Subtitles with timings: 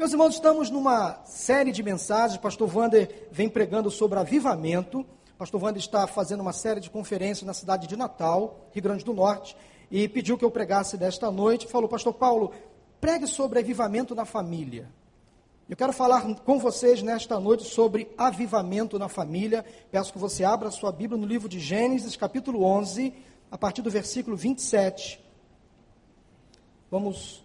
[0.00, 2.40] Meus irmãos, estamos numa série de mensagens.
[2.40, 5.04] Pastor Wander vem pregando sobre avivamento.
[5.36, 9.12] Pastor Wander está fazendo uma série de conferências na cidade de Natal, Rio Grande do
[9.12, 9.54] Norte,
[9.90, 11.66] e pediu que eu pregasse desta noite.
[11.66, 12.50] Falou, pastor Paulo,
[12.98, 14.88] pregue sobre avivamento na família.
[15.68, 19.62] Eu quero falar com vocês nesta noite sobre avivamento na família.
[19.90, 23.12] Peço que você abra a sua Bíblia no livro de Gênesis, capítulo 11,
[23.50, 25.22] a partir do versículo 27.
[26.90, 27.44] Vamos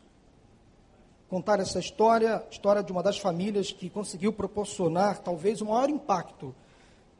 [1.35, 6.55] contar essa história, história de uma das famílias que conseguiu proporcionar talvez o maior impacto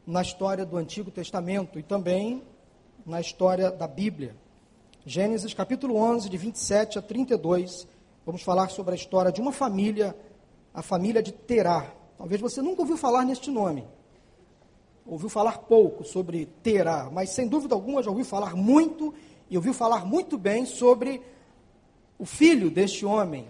[0.06, 2.42] na história do Antigo Testamento e também
[3.04, 4.34] na história da Bíblia.
[5.04, 7.86] Gênesis capítulo 11, de 27 a 32,
[8.24, 10.16] vamos falar sobre a história de uma família,
[10.72, 11.92] a família de Terá.
[12.16, 13.84] Talvez você nunca ouviu falar neste nome.
[15.04, 19.12] Ouviu falar pouco sobre Terá, mas sem dúvida alguma já ouviu falar muito
[19.50, 21.20] e ouviu falar muito bem sobre
[22.18, 23.46] o filho deste homem,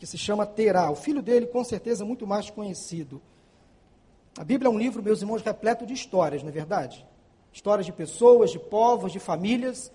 [0.00, 0.90] que se chama Terá.
[0.90, 3.20] O filho dele, com certeza, é muito mais conhecido.
[4.38, 7.06] A Bíblia é um livro, meus irmãos, repleto de histórias, não é verdade?
[7.52, 9.92] Histórias de pessoas, de povos, de famílias,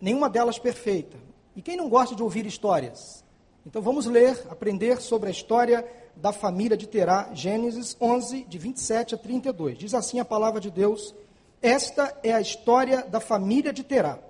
[0.00, 1.18] nenhuma delas perfeita.
[1.56, 3.24] E quem não gosta de ouvir histórias?
[3.66, 9.16] Então vamos ler, aprender sobre a história da família de Terá, Gênesis 11, de 27
[9.16, 9.78] a 32.
[9.78, 11.12] Diz assim a palavra de Deus:
[11.60, 14.20] Esta é a história da família de Terá.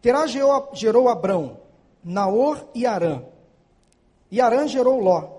[0.00, 1.58] Terá gerou, gerou Abrão,
[2.02, 3.22] Naor e Arã.
[4.30, 5.36] E Arã gerou Ló.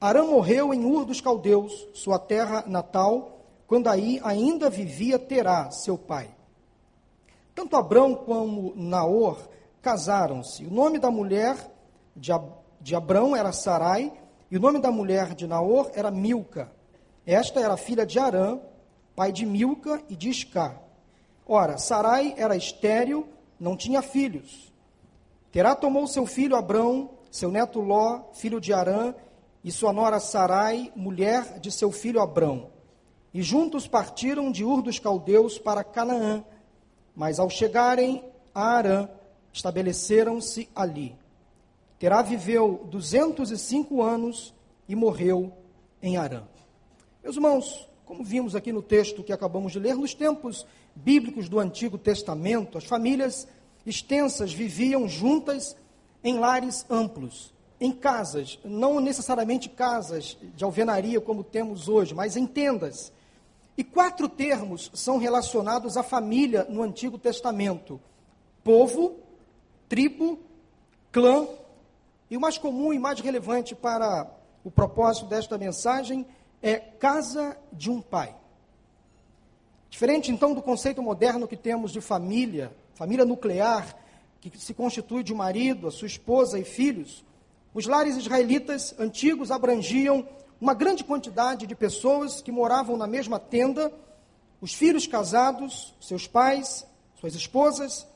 [0.00, 5.96] Arã morreu em Ur dos Caldeus, sua terra natal, quando aí ainda vivia Terá, seu
[5.96, 6.28] pai.
[7.54, 9.38] Tanto Abrão como Naor
[9.80, 10.64] casaram-se.
[10.66, 11.56] O nome da mulher
[12.14, 14.12] de, Ab de Abrão era Sarai,
[14.50, 16.70] e o nome da mulher de Naor era Milca.
[17.24, 18.60] Esta era filha de Arã,
[19.16, 20.78] pai de Milca e de Isca.
[21.48, 23.26] Ora, Sarai era estéril,
[23.58, 24.72] não tinha filhos.
[25.50, 29.14] Terá tomou seu filho Abrão seu neto Ló, filho de Arã,
[29.62, 32.70] e sua nora Sarai, mulher de seu filho Abrão.
[33.34, 36.42] E juntos partiram de Ur dos Caldeus para Canaã,
[37.14, 38.24] mas ao chegarem
[38.54, 39.08] a Arã,
[39.52, 41.14] estabeleceram-se ali.
[41.98, 44.54] Terá viveu 205 anos
[44.88, 45.52] e morreu
[46.02, 46.42] em Arã.
[47.22, 51.58] Meus irmãos, como vimos aqui no texto que acabamos de ler, nos tempos bíblicos do
[51.58, 53.46] Antigo Testamento, as famílias
[53.84, 55.76] extensas viviam juntas
[56.26, 62.44] em lares amplos, em casas, não necessariamente casas de alvenaria como temos hoje, mas em
[62.44, 63.12] tendas.
[63.78, 68.00] E quatro termos são relacionados à família no Antigo Testamento:
[68.64, 69.20] povo,
[69.88, 70.40] tribo,
[71.12, 71.46] clã,
[72.28, 74.28] e o mais comum e mais relevante para
[74.64, 76.26] o propósito desta mensagem
[76.60, 78.34] é casa de um pai.
[79.88, 83.96] Diferente então do conceito moderno que temos de família, família nuclear,
[84.40, 87.24] que se constitui de marido, a sua esposa e filhos,
[87.74, 90.26] os lares israelitas antigos abrangiam
[90.60, 93.92] uma grande quantidade de pessoas que moravam na mesma tenda,
[94.60, 96.86] os filhos casados, seus pais,
[97.20, 98.06] suas esposas,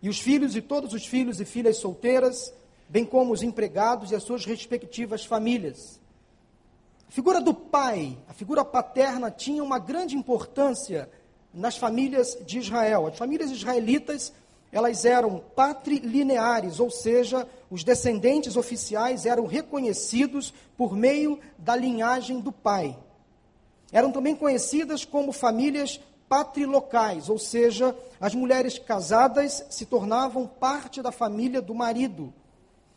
[0.00, 2.52] e os filhos e todos os filhos e filhas solteiras,
[2.88, 5.98] bem como os empregados e as suas respectivas famílias.
[7.08, 11.10] A figura do pai, a figura paterna, tinha uma grande importância
[11.52, 13.06] nas famílias de Israel.
[13.06, 14.32] As famílias israelitas
[14.74, 22.50] elas eram patrilineares, ou seja, os descendentes oficiais eram reconhecidos por meio da linhagem do
[22.50, 22.98] pai.
[23.92, 31.12] Eram também conhecidas como famílias patrilocais, ou seja, as mulheres casadas se tornavam parte da
[31.12, 32.34] família do marido.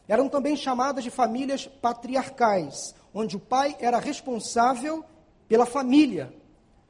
[0.07, 5.05] Eram também chamadas de famílias patriarcais, onde o pai era responsável
[5.47, 6.33] pela família,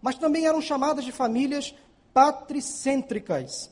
[0.02, 1.76] mas também eram chamadas de famílias
[2.14, 3.70] patricêntricas,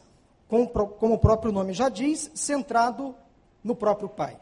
[0.47, 3.16] como, o próprio nome já diz, centrado
[3.63, 4.38] no próprio pai.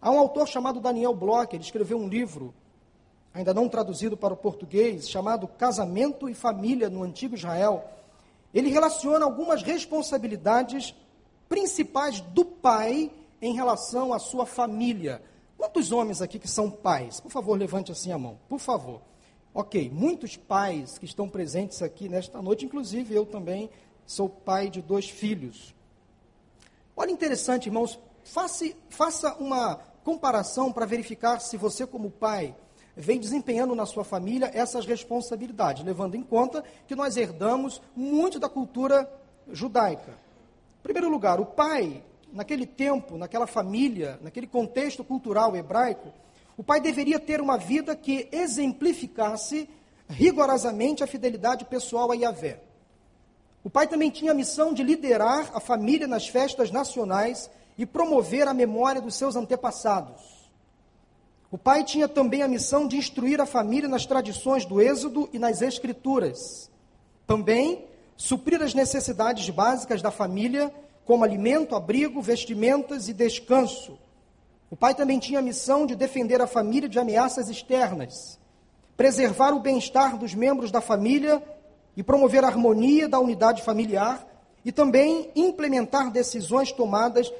[0.00, 2.54] Há um autor chamado Daniel Bloch, ele escreveu um livro,
[3.34, 7.84] ainda não traduzido para o português, chamado Casamento e Família no Antigo Israel.
[8.54, 10.94] Ele relaciona algumas responsabilidades
[11.48, 13.10] principais do pai
[13.42, 15.20] em relação à sua família.
[15.58, 17.20] Quantos homens aqui que são pais?
[17.20, 19.00] Por favor, levante assim a mão, por favor.
[19.52, 23.70] Ok, muitos pais que estão presentes aqui nesta noite, inclusive eu também
[24.06, 25.74] sou pai de dois filhos.
[26.96, 32.54] Olha interessante, irmãos, faça, uma comparação para verificar se você, como pai,
[32.96, 38.48] vem desempenhando na sua família essas responsabilidades, levando em conta que nós herdamos muito da
[38.48, 39.10] cultura
[39.52, 40.12] judaica.
[40.80, 42.02] Em primeiro lugar, o pai,
[42.32, 46.12] naquele tempo, naquela família, naquele contexto cultural hebraico,
[46.56, 49.68] o pai deveria ter uma vida que exemplificasse
[50.08, 52.65] rigorosamente a fidelidade pessoal a Yahvé.
[53.66, 58.46] O pai também tinha a missão de liderar a família nas festas nacionais e promover
[58.46, 60.22] a memória dos seus antepassados.
[61.50, 65.38] O pai tinha também a missão de instruir a família nas tradições do Êxodo e
[65.40, 66.70] nas Escrituras.
[67.26, 67.84] Também
[68.16, 70.72] suprir as necessidades básicas da família,
[71.04, 73.98] como alimento, abrigo, vestimentas e descanso.
[74.70, 78.38] O pai também tinha a missão de defender a família de ameaças externas,
[78.96, 81.42] preservar o bem-estar dos membros da família
[81.96, 84.26] e promover a harmonia da unidade familiar
[84.64, 87.32] e também implementar decisões tomadas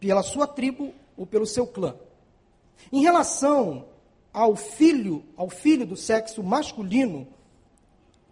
[0.00, 1.94] pela sua tribo ou pelo seu clã.
[2.92, 3.86] Em relação
[4.32, 7.26] ao filho, ao filho do sexo masculino,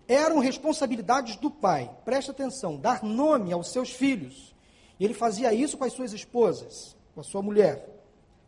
[0.08, 1.90] eram responsabilidades do pai.
[2.04, 4.54] Preste atenção, dar nome aos seus filhos.
[4.98, 7.96] Ele fazia isso com as suas esposas, com a sua mulher.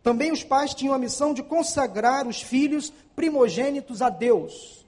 [0.03, 4.87] Também os pais tinham a missão de consagrar os filhos primogênitos a Deus.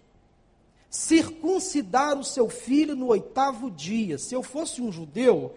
[0.91, 4.19] Circuncidar o seu filho no oitavo dia.
[4.19, 5.55] Se eu fosse um judeu,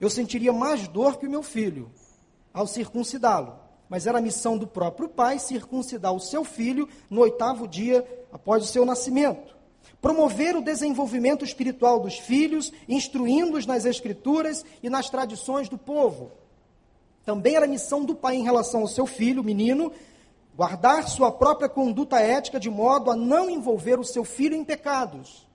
[0.00, 1.90] eu sentiria mais dor que o meu filho
[2.54, 7.68] ao circuncidá-lo mas era a missão do próprio pai circuncidar o seu filho no oitavo
[7.68, 9.56] dia após o seu nascimento.
[10.00, 16.32] Promover o desenvolvimento espiritual dos filhos, instruindo-os nas escrituras e nas tradições do povo.
[17.24, 19.92] Também era a missão do pai em relação ao seu filho, menino,
[20.56, 25.46] guardar sua própria conduta ética de modo a não envolver o seu filho em pecados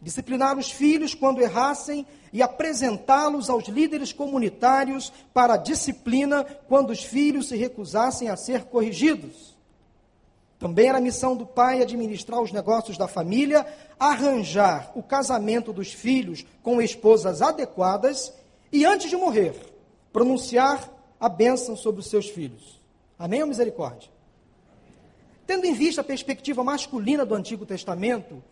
[0.00, 7.48] disciplinar os filhos quando errassem e apresentá-los aos líderes comunitários para disciplina quando os filhos
[7.48, 9.56] se recusassem a ser corrigidos.
[10.58, 13.66] Também era missão do pai administrar os negócios da família,
[13.98, 18.32] arranjar o casamento dos filhos com esposas adequadas
[18.72, 19.54] e, antes de morrer,
[20.12, 22.77] pronunciar a bênção sobre os seus filhos.
[23.18, 24.10] Amém ou misericórdia?
[25.46, 28.42] Tendo em vista a perspectiva masculina do Antigo Testamento,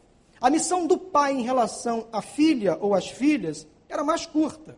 [0.40, 4.76] a missão do pai em relação à filha ou às filhas era mais curta.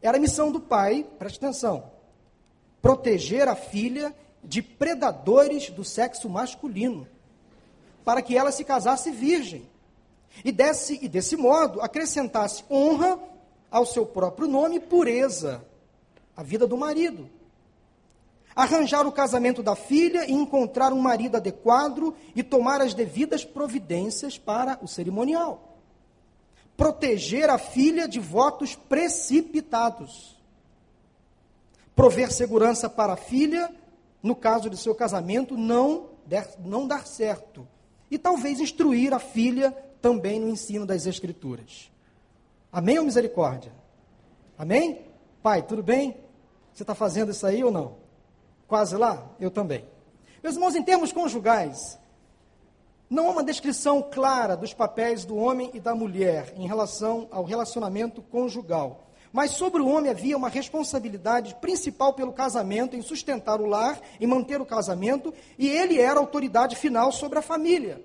[0.00, 1.90] Era a missão do pai, preste atenção,
[2.80, 7.06] proteger a filha de predadores do sexo masculino,
[8.04, 9.68] para que ela se casasse virgem
[10.44, 13.18] e desse, e desse modo acrescentasse honra
[13.70, 15.64] ao seu próprio nome e pureza
[16.36, 17.35] à vida do marido
[18.56, 24.38] arranjar o casamento da filha e encontrar um marido adequado e tomar as devidas providências
[24.38, 25.76] para o cerimonial.
[26.74, 30.34] Proteger a filha de votos precipitados.
[31.94, 33.70] Prover segurança para a filha
[34.22, 37.68] no caso de seu casamento não, der, não dar certo.
[38.10, 39.70] E talvez instruir a filha
[40.00, 41.90] também no ensino das Escrituras.
[42.72, 43.72] Amém ou misericórdia?
[44.58, 45.04] Amém?
[45.42, 46.16] Pai, tudo bem?
[46.72, 48.05] Você está fazendo isso aí ou não?
[48.66, 49.30] Quase lá?
[49.38, 49.84] Eu também.
[50.42, 51.98] Meus irmãos, em termos conjugais,
[53.08, 57.44] não há uma descrição clara dos papéis do homem e da mulher em relação ao
[57.44, 59.06] relacionamento conjugal.
[59.32, 64.26] Mas sobre o homem havia uma responsabilidade principal pelo casamento, em sustentar o lar, em
[64.26, 68.02] manter o casamento, e ele era a autoridade final sobre a família.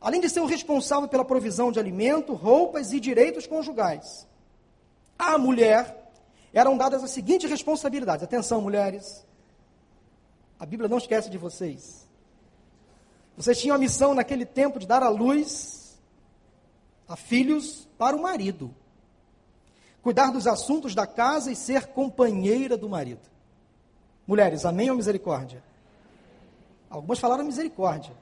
[0.00, 4.26] Além de ser o responsável pela provisão de alimento, roupas e direitos conjugais.
[5.18, 6.10] À mulher
[6.52, 8.24] eram dadas as seguintes responsabilidades.
[8.24, 9.24] Atenção, mulheres.
[10.62, 12.08] A Bíblia não esquece de vocês.
[13.36, 16.00] Vocês tinham a missão naquele tempo de dar a luz
[17.08, 18.72] a filhos para o marido.
[20.02, 23.28] Cuidar dos assuntos da casa e ser companheira do marido.
[24.24, 25.64] Mulheres, amém ou misericórdia?
[26.88, 28.14] Algumas falaram misericórdia.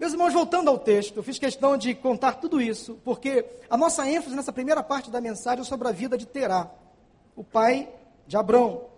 [0.00, 4.08] Meus irmãos, voltando ao texto, eu fiz questão de contar tudo isso, porque a nossa
[4.08, 6.70] ênfase nessa primeira parte da mensagem é sobre a vida de Terá,
[7.36, 7.86] o pai
[8.26, 8.93] de Abrão.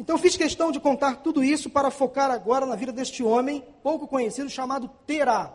[0.00, 4.08] Então fiz questão de contar tudo isso para focar agora na vida deste homem, pouco
[4.08, 5.52] conhecido, chamado Terá.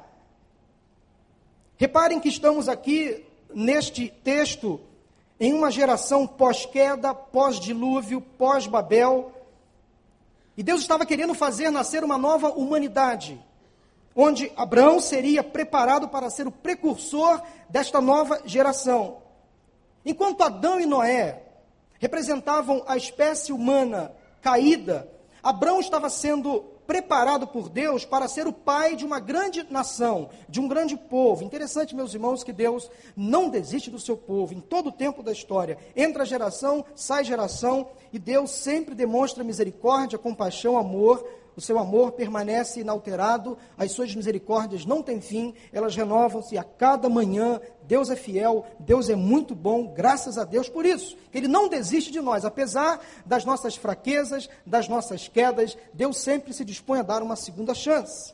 [1.77, 4.79] Reparem que estamos aqui neste texto
[5.39, 9.31] em uma geração pós-queda, pós-dilúvio, pós-Babel.
[10.55, 13.43] E Deus estava querendo fazer nascer uma nova humanidade,
[14.15, 19.23] onde Abraão seria preparado para ser o precursor desta nova geração.
[20.05, 21.41] Enquanto Adão e Noé
[21.97, 24.13] representavam a espécie humana
[24.45, 25.11] caída,
[25.41, 30.59] Abraão estava sendo preparado por Deus para ser o pai de uma grande nação, de
[30.59, 31.43] um grande povo.
[31.43, 35.31] Interessante, meus irmãos, que Deus não desiste do seu povo em todo o tempo da
[35.31, 35.79] história.
[35.95, 42.81] Entra geração, sai geração, e Deus sempre demonstra misericórdia, compaixão, amor o seu amor permanece
[42.81, 47.61] inalterado, as suas misericórdias não têm fim, elas renovam-se a cada manhã.
[47.83, 51.15] Deus é fiel, Deus é muito bom, graças a Deus por isso.
[51.33, 56.65] Ele não desiste de nós, apesar das nossas fraquezas, das nossas quedas, Deus sempre se
[56.65, 58.33] dispõe a dar uma segunda chance.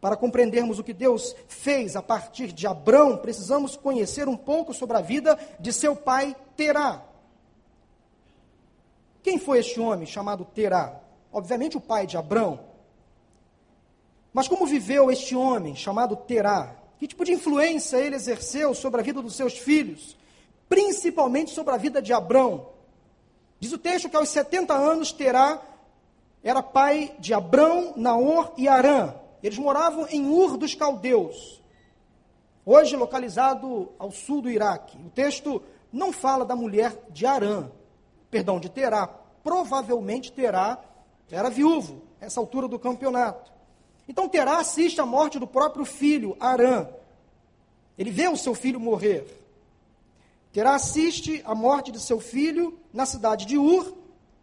[0.00, 4.96] Para compreendermos o que Deus fez a partir de Abrão, precisamos conhecer um pouco sobre
[4.96, 7.02] a vida de seu pai Terá.
[9.22, 11.07] Quem foi este homem chamado Terá?
[11.32, 12.60] Obviamente o pai de Abrão.
[14.32, 16.76] Mas como viveu este homem chamado Terá?
[16.98, 20.16] Que tipo de influência ele exerceu sobre a vida dos seus filhos?
[20.68, 22.68] Principalmente sobre a vida de Abrão.
[23.60, 25.60] Diz o texto que aos 70 anos Terá
[26.42, 29.14] era pai de Abrão, Naor e Arã.
[29.42, 31.62] Eles moravam em Ur dos Caldeus,
[32.64, 34.98] hoje localizado ao sul do Iraque.
[34.98, 37.70] O texto não fala da mulher de Arã,
[38.30, 39.06] perdão, de Terá.
[39.42, 40.78] Provavelmente Terá
[41.30, 43.52] era viúvo, essa altura do campeonato.
[44.08, 46.88] Então Terá assiste à morte do próprio filho, Arã.
[47.96, 49.26] Ele vê o seu filho morrer.
[50.52, 53.94] Terá assiste à morte de seu filho na cidade de Ur.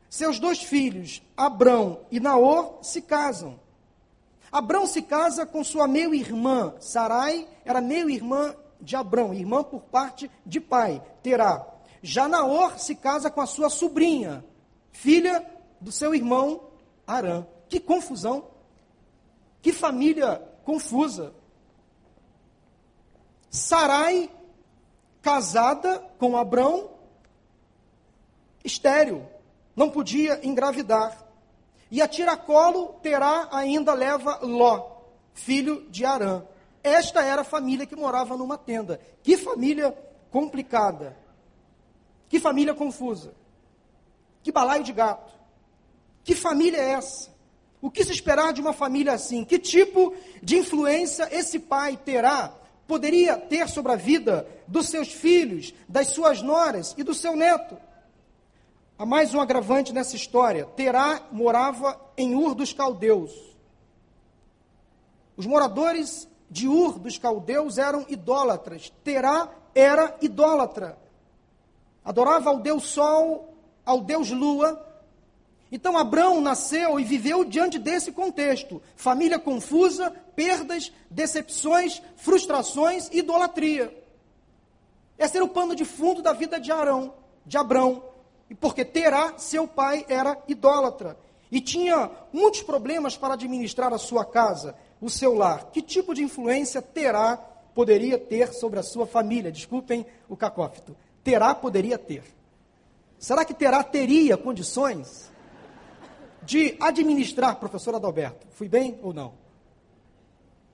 [0.09, 3.59] Seus dois filhos, Abrão e Naor, se casam.
[4.51, 10.61] Abrão se casa com sua meio-irmã, Sarai era meio-irmã de Abrão, irmã por parte de
[10.61, 11.65] pai, Terá.
[12.01, 14.45] Já Naor se casa com a sua sobrinha,
[14.91, 15.43] filha
[15.81, 16.61] do seu irmão
[17.05, 17.45] Arã.
[17.67, 18.47] Que confusão!
[19.61, 21.33] Que família confusa!
[23.49, 24.29] Sarai,
[25.21, 26.91] casada com Abrão,
[28.63, 29.25] estéril,
[29.75, 31.25] não podia engravidar.
[31.89, 35.01] E a tiracolo terá ainda leva Ló,
[35.33, 36.43] filho de Arã.
[36.83, 38.99] Esta era a família que morava numa tenda.
[39.23, 39.97] Que família
[40.29, 41.17] complicada.
[42.27, 43.33] Que família confusa.
[44.43, 45.33] Que balaio de gato.
[46.25, 47.29] Que família é essa?
[47.79, 49.45] O que se esperar de uma família assim?
[49.45, 52.51] Que tipo de influência esse pai terá,
[52.87, 57.77] poderia ter sobre a vida dos seus filhos, das suas noras e do seu neto?
[58.97, 60.65] Há mais um agravante nessa história.
[60.75, 63.31] Terá morava em Ur dos Caldeus.
[65.37, 68.91] Os moradores de Ur dos Caldeus eram idólatras.
[69.03, 70.97] Terá era idólatra.
[72.03, 73.53] Adorava ao Deus Sol,
[73.85, 74.94] ao Deus Lua.
[75.71, 78.81] Então Abraão nasceu e viveu diante desse contexto.
[78.95, 83.95] Família confusa, perdas, decepções, frustrações, idolatria.
[85.17, 87.13] Esse era o pano de fundo da vida de Arão,
[87.45, 88.03] de Abrão.
[88.49, 91.17] E porque Terá, seu pai, era idólatra.
[91.51, 95.71] E tinha muitos problemas para administrar a sua casa, o seu lar.
[95.71, 97.37] Que tipo de influência Terá
[97.73, 99.51] poderia ter sobre a sua família?
[99.51, 100.95] Desculpem o cacófito.
[101.23, 102.23] Terá poderia ter.
[103.17, 105.31] Será que Terá teria condições
[106.45, 108.47] de administrar, professor Adalberto?
[108.51, 109.33] Fui bem ou não?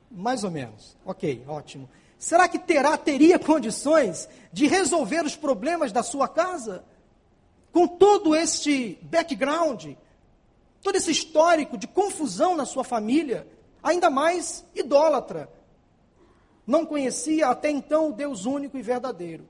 [0.09, 0.97] Mais ou menos.
[1.05, 1.89] Ok, ótimo.
[2.17, 6.83] Será que Terá teria condições de resolver os problemas da sua casa?
[7.71, 9.93] com todo este background,
[10.83, 13.47] todo esse histórico de confusão na sua família,
[13.81, 15.49] ainda mais idólatra.
[16.67, 19.47] Não conhecia até então o Deus único e verdadeiro.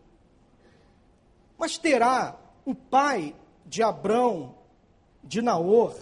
[1.58, 3.36] Mas terá o pai
[3.66, 4.56] de Abrão,
[5.24, 5.96] de Naor,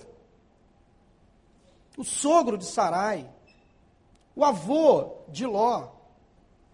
[2.00, 3.30] o sogro de Sarai,
[4.34, 5.90] o avô de Ló,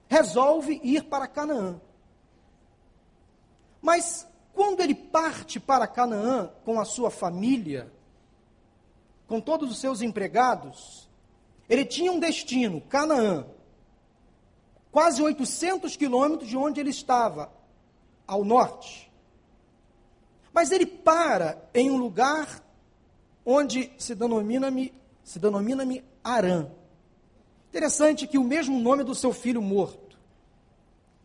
[0.08, 1.82] resolve ir para Canaã.
[3.82, 7.92] Mas quando ele parte para Canaã com a sua família,
[9.28, 11.10] com todos os seus empregados,
[11.68, 13.48] ele tinha um destino, Canaã,
[14.92, 17.52] quase 800 quilômetros de onde ele estava,
[18.28, 19.12] ao norte.
[20.54, 22.64] Mas ele para em um lugar
[23.44, 24.94] onde se denomina-me
[25.26, 26.68] se denomina-me Arã.
[27.70, 30.18] Interessante que o mesmo nome do seu filho morto.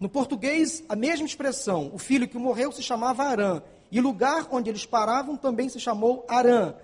[0.00, 4.48] No português, a mesma expressão, o filho que morreu se chamava Arã, e o lugar
[4.50, 6.74] onde eles paravam também se chamou Arã.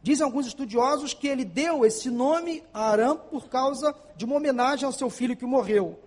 [0.00, 4.86] Dizem alguns estudiosos que ele deu esse nome a Arã por causa de uma homenagem
[4.86, 5.98] ao seu filho que morreu.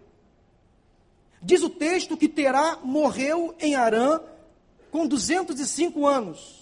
[1.42, 4.22] Diz o texto que Terá morreu em Arã
[4.90, 6.61] com 205 anos.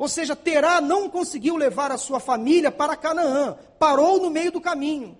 [0.00, 4.58] Ou seja, Terá não conseguiu levar a sua família para Canaã, parou no meio do
[4.58, 5.14] caminho.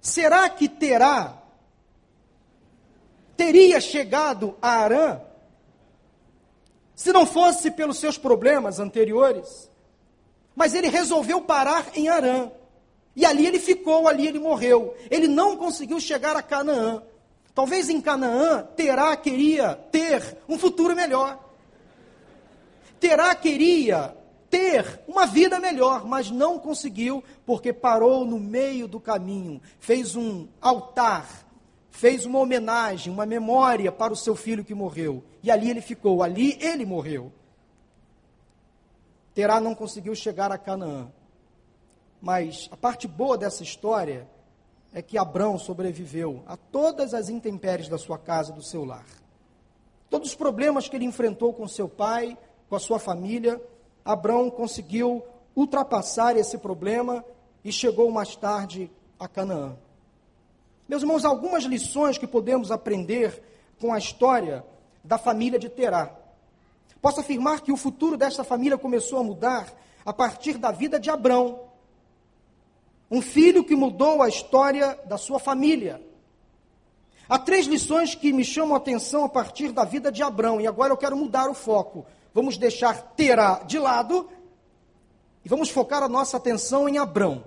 [0.00, 1.36] Será que Terá
[3.36, 5.20] teria chegado a Arã
[6.94, 9.68] se não fosse pelos seus problemas anteriores.
[10.54, 12.52] Mas ele resolveu parar em Arã.
[13.16, 14.94] E ali ele ficou, ali ele morreu.
[15.10, 17.02] Ele não conseguiu chegar a Canaã.
[17.52, 21.47] Talvez em Canaã Terá queria ter um futuro melhor.
[23.00, 24.16] Terá queria
[24.50, 30.48] ter uma vida melhor, mas não conseguiu porque parou no meio do caminho, fez um
[30.60, 31.48] altar
[31.98, 35.24] fez uma homenagem, uma memória para o seu filho que morreu.
[35.42, 37.32] E ali ele ficou, ali ele morreu.
[39.34, 41.10] Terá não conseguiu chegar a Canaã.
[42.22, 44.28] Mas a parte boa dessa história
[44.92, 49.06] é que Abrão sobreviveu a todas as intempéries da sua casa, do seu lar.
[50.08, 53.60] Todos os problemas que ele enfrentou com seu pai, com a sua família,
[54.04, 55.22] Abraão conseguiu
[55.54, 57.24] ultrapassar esse problema
[57.64, 59.76] e chegou mais tarde a Canaã.
[60.88, 63.42] Meus irmãos, algumas lições que podemos aprender
[63.80, 64.64] com a história
[65.04, 66.14] da família de Terá.
[67.00, 69.72] Posso afirmar que o futuro desta família começou a mudar
[70.04, 71.60] a partir da vida de Abrão,
[73.10, 76.02] um filho que mudou a história da sua família.
[77.28, 80.66] Há três lições que me chamam a atenção a partir da vida de Abrão, e
[80.66, 82.06] agora eu quero mudar o foco.
[82.32, 84.28] Vamos deixar Terá de lado
[85.44, 87.44] e vamos focar a nossa atenção em Abrão.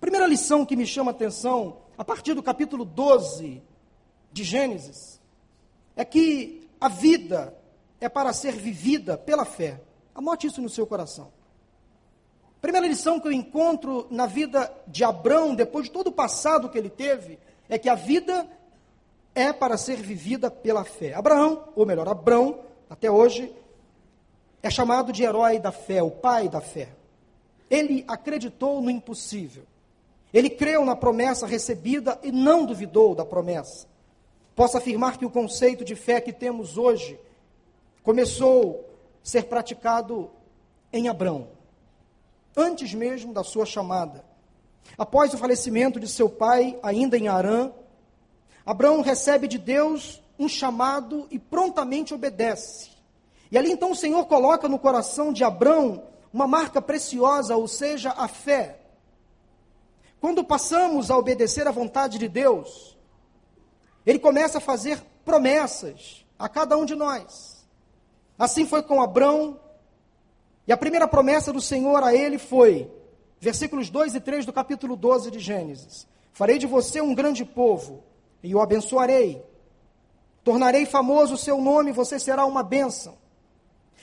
[0.00, 3.62] Primeira lição que me chama a atenção, a partir do capítulo 12
[4.32, 5.20] de Gênesis,
[5.94, 7.54] é que a vida
[8.00, 9.80] é para ser vivida pela fé.
[10.14, 11.30] Anote isso no seu coração.
[12.60, 16.76] Primeira lição que eu encontro na vida de Abrão, depois de todo o passado que
[16.76, 18.48] ele teve, é que a vida
[19.34, 21.14] é para ser vivida pela fé.
[21.14, 22.60] Abraão, ou melhor, Abrão,
[22.90, 23.54] até hoje,
[24.60, 26.88] é chamado de herói da fé, o pai da fé.
[27.70, 29.62] Ele acreditou no impossível.
[30.34, 33.86] Ele creu na promessa recebida e não duvidou da promessa.
[34.56, 37.18] Posso afirmar que o conceito de fé que temos hoje
[38.02, 38.84] começou
[39.24, 40.28] a ser praticado
[40.92, 41.48] em Abrão,
[42.56, 44.24] antes mesmo da sua chamada.
[44.98, 47.70] Após o falecimento de seu pai, ainda em Arã,
[48.66, 52.90] Abraão recebe de Deus um chamado e prontamente obedece.
[53.52, 58.14] E ali então o Senhor coloca no coração de Abraão uma marca preciosa, ou seja,
[58.16, 58.80] a fé.
[60.20, 62.96] Quando passamos a obedecer à vontade de Deus,
[64.06, 67.66] Ele começa a fazer promessas a cada um de nós.
[68.38, 69.60] Assim foi com Abraão,
[70.66, 72.90] e a primeira promessa do Senhor a ele foi,
[73.38, 78.02] versículos 2 e 3 do capítulo 12 de Gênesis: Farei de você um grande povo,
[78.42, 79.49] e o abençoarei.
[80.42, 83.18] Tornarei famoso o seu nome, você será uma bênção.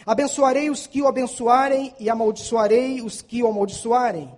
[0.06, 4.32] Abençoarei os que o abençoarem e amaldiçoarei os que o amaldiçoarem.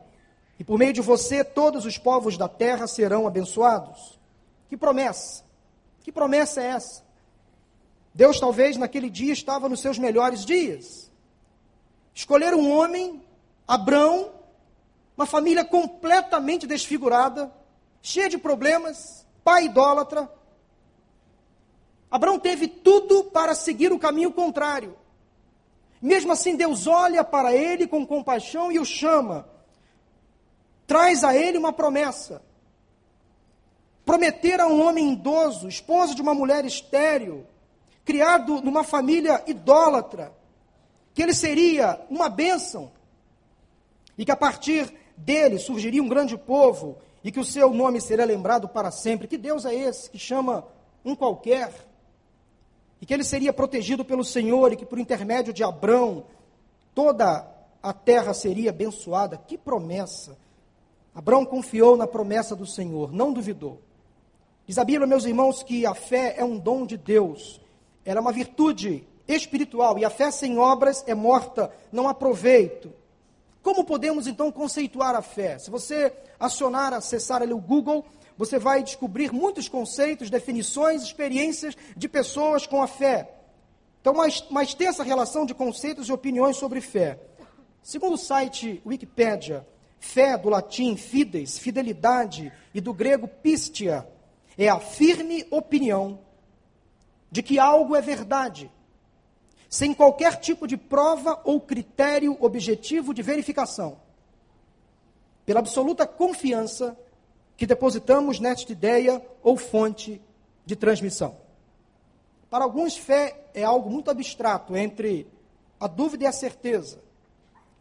[0.58, 4.20] E por meio de você todos os povos da terra serão abençoados.
[4.68, 5.44] Que promessa!
[6.02, 7.04] Que promessa é essa?
[8.14, 11.12] Deus talvez naquele dia estava nos seus melhores dias.
[12.14, 13.22] Escolher um homem,
[13.68, 14.32] Abrão,
[15.16, 17.52] uma família completamente desfigurada,
[18.02, 20.30] cheia de problemas, pai idólatra.
[22.12, 24.96] Abraão teve tudo para seguir o caminho contrário.
[26.02, 29.48] Mesmo assim, Deus olha para ele com compaixão e o chama.
[30.88, 32.42] Traz a ele uma promessa.
[34.06, 37.46] Prometer a um homem idoso, esposo de uma mulher estéril,
[38.04, 40.34] criado numa família idólatra,
[41.14, 42.92] que ele seria uma bênção
[44.18, 48.26] e que a partir dele surgiria um grande povo e que o seu nome seria
[48.26, 49.28] lembrado para sempre.
[49.28, 50.66] Que Deus é esse que chama
[51.06, 51.89] um qualquer?
[53.02, 56.26] E que ele seria protegido pelo Senhor e que por intermédio de Abrão
[56.94, 57.48] toda
[57.82, 59.38] a terra seria abençoada.
[59.38, 60.38] Que promessa!
[61.14, 63.82] Abrão confiou na promessa do Senhor, não duvidou.
[64.66, 67.60] Diz a Bíblia, meus irmãos, que a fé é um dom de Deus.
[68.06, 72.94] Ela é uma virtude espiritual e a fé sem obras é morta, não há proveito.
[73.62, 75.60] Como podemos então conceituar a fé?
[75.60, 78.06] Se você acionar, acessar ali o Google,
[78.40, 83.36] você vai descobrir muitos conceitos, definições, experiências de pessoas com a fé.
[84.00, 84.14] Então,
[84.50, 87.20] mais tem essa relação de conceitos e opiniões sobre fé.
[87.84, 89.68] Segundo o site Wikipedia,
[90.00, 94.08] fé do latim fides, fidelidade, e do grego pistia,
[94.58, 96.22] é a firme opinião
[97.30, 98.72] de que algo é verdade,
[99.70, 104.00] sem qualquer tipo de prova ou critério objetivo de verificação,
[105.46, 106.98] pela absoluta confiança
[107.60, 110.22] que depositamos nesta ideia ou fonte
[110.66, 111.36] de transmissão.
[112.50, 115.28] Para alguns, fé é algo muito abstrato entre
[115.78, 117.02] a dúvida e a certeza.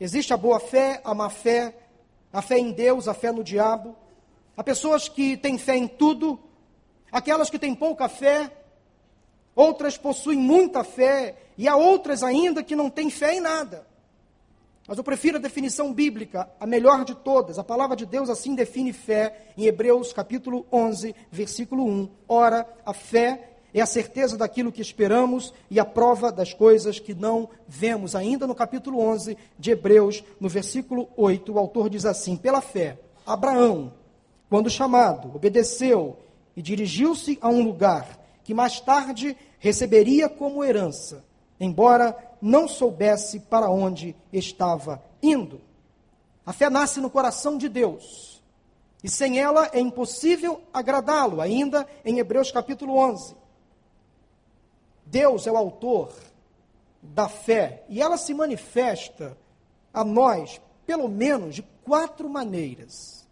[0.01, 1.77] Existe a boa fé, a má fé,
[2.33, 3.95] a fé em Deus, a fé no diabo.
[4.57, 6.41] Há pessoas que têm fé em tudo,
[7.13, 8.51] aquelas que têm pouca fé,
[9.55, 13.87] outras possuem muita fé e há outras ainda que não têm fé em nada.
[14.89, 17.59] Mas eu prefiro a definição bíblica, a melhor de todas.
[17.59, 22.09] A palavra de Deus assim define fé em Hebreus capítulo 11, versículo 1.
[22.27, 27.15] Ora, a fé é a certeza daquilo que esperamos e a prova das coisas que
[27.15, 28.17] não vemos.
[28.17, 32.99] Ainda no capítulo 11 de Hebreus, no versículo 8, o autor diz assim: Pela fé,
[33.27, 33.93] Abraão,
[34.49, 36.17] quando chamado, obedeceu
[36.57, 41.29] e dirigiu-se a um lugar que mais tarde receberia como herança
[41.61, 45.61] embora não soubesse para onde estava indo.
[46.45, 48.43] A fé nasce no coração de Deus.
[49.03, 53.37] E sem ela é impossível agradá-lo, ainda em Hebreus capítulo 11.
[55.07, 56.13] Deus é o autor
[57.01, 59.37] da fé e ela se manifesta
[59.93, 63.27] a nós, pelo menos, de quatro maneiras.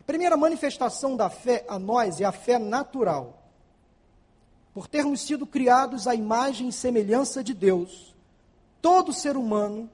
[0.00, 3.43] A primeira manifestação da fé a nós é a fé natural.
[4.74, 8.12] Por termos sido criados à imagem e semelhança de Deus,
[8.82, 9.88] todo ser humano,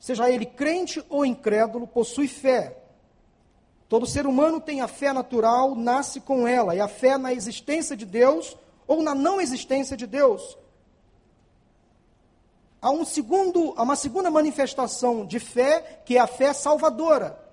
[0.00, 2.76] seja ele crente ou incrédulo, possui fé.
[3.88, 7.96] Todo ser humano tem a fé natural, nasce com ela, e a fé na existência
[7.96, 10.58] de Deus ou na não existência de Deus.
[12.82, 17.47] Há, um segundo, uma segunda manifestação de fé, que é a fé salvadora.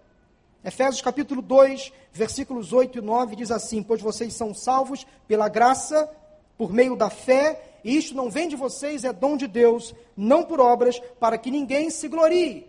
[0.65, 6.09] Efésios capítulo 2, versículos 8 e 9 diz assim: Pois vocês são salvos pela graça,
[6.57, 10.43] por meio da fé, e isto não vem de vocês, é dom de Deus, não
[10.43, 12.65] por obras, para que ninguém se glorie.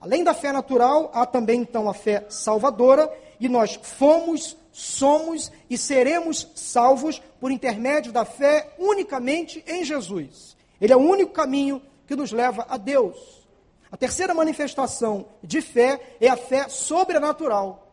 [0.00, 5.76] Além da fé natural, há também então a fé salvadora, e nós fomos, somos e
[5.76, 10.56] seremos salvos por intermédio da fé unicamente em Jesus.
[10.80, 13.43] Ele é o único caminho que nos leva a Deus.
[13.90, 17.92] A terceira manifestação de fé é a fé sobrenatural.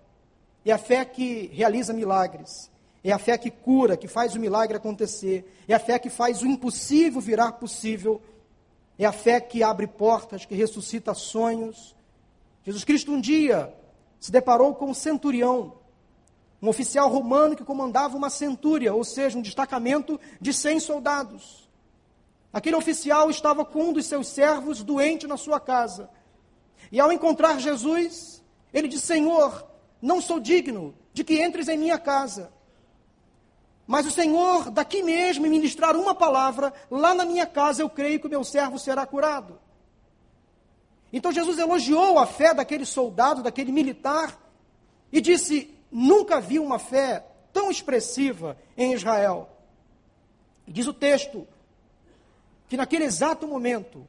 [0.65, 2.69] É a fé que realiza milagres.
[3.03, 5.63] É a fé que cura, que faz o milagre acontecer.
[5.67, 8.21] É a fé que faz o impossível virar possível.
[8.97, 11.95] É a fé que abre portas, que ressuscita sonhos.
[12.63, 13.73] Jesus Cristo um dia
[14.19, 15.73] se deparou com um centurião,
[16.61, 21.60] um oficial romano que comandava uma centúria, ou seja, um destacamento de 100 soldados.
[22.53, 26.09] Aquele oficial estava com um dos seus servos doente na sua casa.
[26.91, 29.65] E ao encontrar Jesus, ele disse: Senhor,
[30.01, 32.51] não sou digno de que entres em minha casa.
[33.87, 38.27] Mas o Senhor, daqui mesmo, ministrar uma palavra, lá na minha casa eu creio que
[38.27, 39.59] o meu servo será curado.
[41.11, 44.37] Então Jesus elogiou a fé daquele soldado, daquele militar,
[45.11, 49.49] e disse: Nunca vi uma fé tão expressiva em Israel.
[50.65, 51.47] E diz o texto
[52.71, 54.07] que naquele exato momento,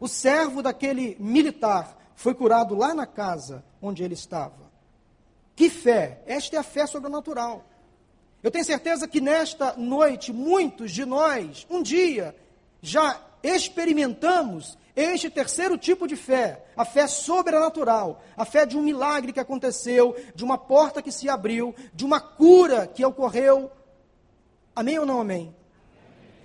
[0.00, 4.72] o servo daquele militar foi curado lá na casa onde ele estava.
[5.54, 6.22] Que fé!
[6.26, 7.66] Esta é a fé sobrenatural.
[8.42, 12.34] Eu tenho certeza que nesta noite, muitos de nós, um dia,
[12.80, 19.34] já experimentamos este terceiro tipo de fé, a fé sobrenatural, a fé de um milagre
[19.34, 23.70] que aconteceu, de uma porta que se abriu, de uma cura que ocorreu.
[24.74, 25.54] Amém ou não amém?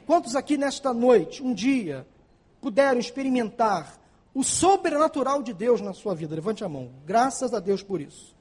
[0.06, 2.06] Quantos aqui nesta noite, um dia,
[2.62, 3.98] puderam experimentar
[4.34, 6.36] o sobrenatural de Deus na sua vida?
[6.36, 6.92] Levante a mão.
[7.06, 8.36] Graças a Deus por isso.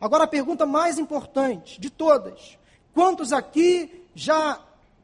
[0.00, 2.58] Agora a pergunta mais importante de todas:
[2.94, 4.60] quantos aqui já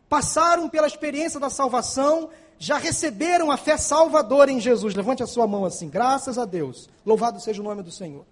[0.09, 4.95] passaram pela experiência da salvação já receberam a fé salvadora em Jesus.
[4.95, 6.89] Levante a sua mão assim, graças a Deus.
[7.05, 8.25] Louvado seja o nome do Senhor.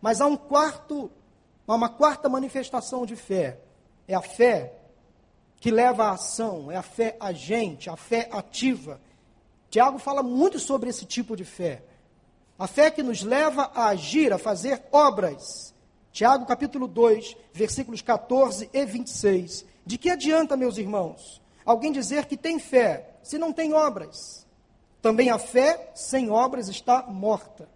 [0.00, 1.10] Mas há um quarto,
[1.66, 3.58] uma quarta manifestação de fé.
[4.08, 4.72] É a fé
[5.64, 9.00] que leva à ação, é a fé agente, a fé ativa.
[9.70, 11.82] Tiago fala muito sobre esse tipo de fé.
[12.58, 15.74] A fé que nos leva a agir, a fazer obras.
[16.12, 19.64] Tiago capítulo 2, versículos 14 e 26.
[19.86, 24.46] De que adianta, meus irmãos, alguém dizer que tem fé se não tem obras.
[25.00, 27.66] Também a fé sem obras está morta.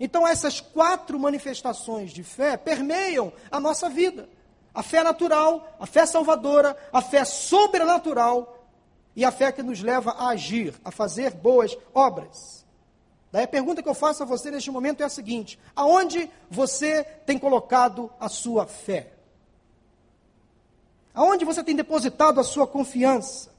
[0.00, 4.30] Então, essas quatro manifestações de fé permeiam a nossa vida:
[4.74, 8.66] a fé natural, a fé salvadora, a fé sobrenatural
[9.16, 12.64] e a fé que nos leva a agir, a fazer boas obras.
[13.30, 17.04] Daí a pergunta que eu faço a você neste momento é a seguinte: aonde você
[17.26, 19.12] tem colocado a sua fé?
[21.12, 23.50] Aonde você tem depositado a sua confiança?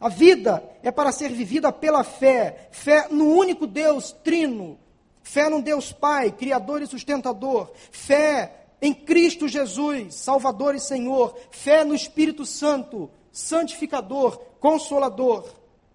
[0.00, 4.78] A vida é para ser vivida pela fé, fé no único Deus trino,
[5.22, 11.84] fé no Deus Pai, Criador e sustentador, fé em Cristo Jesus, Salvador e Senhor, fé
[11.84, 15.44] no Espírito Santo, santificador, consolador.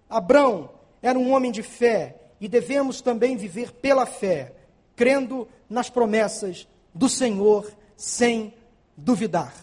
[0.08, 0.70] Abrão
[1.02, 4.52] era um homem de fé e devemos também viver pela fé,
[4.94, 8.54] crendo nas promessas do Senhor sem
[8.96, 9.54] duvidar.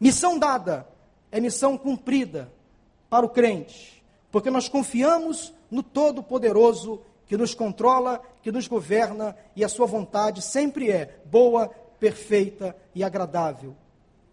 [0.00, 0.86] Missão dada
[1.30, 2.52] é missão cumprida
[3.08, 9.64] para o crente, porque nós confiamos no Todo-Poderoso que nos controla, que nos governa e
[9.64, 11.70] a sua vontade sempre é boa,
[12.02, 13.76] perfeita e agradável.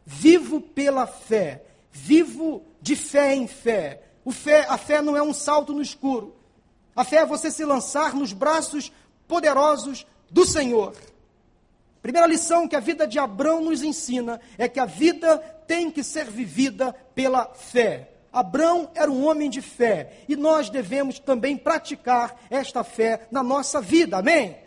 [0.04, 4.02] Vivo pela fé, vivo de fé em fé.
[4.32, 4.66] Fé.
[4.70, 6.36] A fé não é um salto no escuro.
[6.96, 8.92] A fé é você se lançar nos braços
[9.28, 10.96] poderosos do Senhor.
[12.02, 16.04] Primeira lição que a vida de Abraão nos ensina é que a vida tem que
[16.04, 18.12] ser vivida pela fé.
[18.32, 23.82] Abraão era um homem de fé e nós devemos também praticar esta fé na nossa
[23.82, 24.58] vida, amém?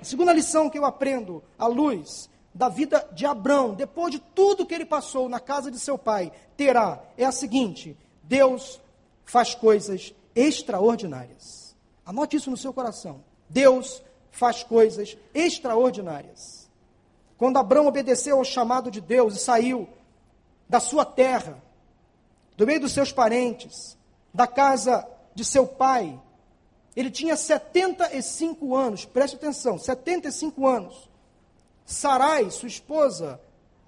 [0.00, 4.66] A segunda lição que eu aprendo à luz da vida de Abraão, depois de tudo
[4.66, 8.80] que ele passou na casa de seu pai, terá é a seguinte: Deus
[9.24, 11.74] faz coisas extraordinárias.
[12.04, 13.22] Anote isso no seu coração.
[13.48, 16.70] Deus faz coisas extraordinárias.
[17.38, 19.88] Quando Abraão obedeceu ao chamado de Deus e saiu
[20.68, 21.62] da sua terra,
[22.56, 23.96] do meio dos seus parentes,
[24.32, 26.20] da casa de seu pai,
[26.94, 31.10] ele tinha 75 anos, preste atenção, 75 anos.
[31.84, 33.40] Sarai, sua esposa,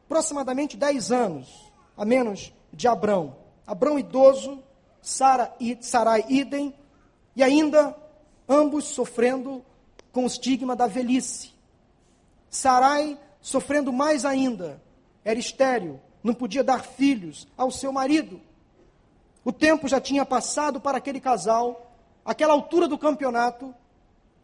[0.04, 3.36] aproximadamente 10 anos, a menos de Abrão.
[3.66, 4.62] Abrão idoso,
[5.00, 6.74] Sara, Sarai idem,
[7.36, 7.96] e ainda
[8.48, 9.64] ambos sofrendo
[10.12, 11.52] com o estigma da velhice.
[12.48, 14.80] Sarai sofrendo mais ainda,
[15.24, 18.40] era estéril, não podia dar filhos ao seu marido.
[19.44, 21.92] O tempo já tinha passado para aquele casal,
[22.24, 23.74] aquela altura do campeonato,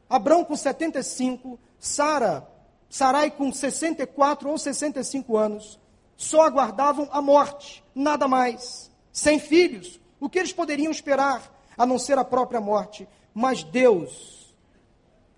[0.09, 2.47] Abrão com 75, Sara,
[2.91, 5.79] Sarai com 64 ou 65 anos,
[6.17, 8.91] só aguardavam a morte, nada mais.
[9.13, 13.09] Sem filhos, o que eles poderiam esperar a não ser a própria morte?
[13.33, 14.53] Mas Deus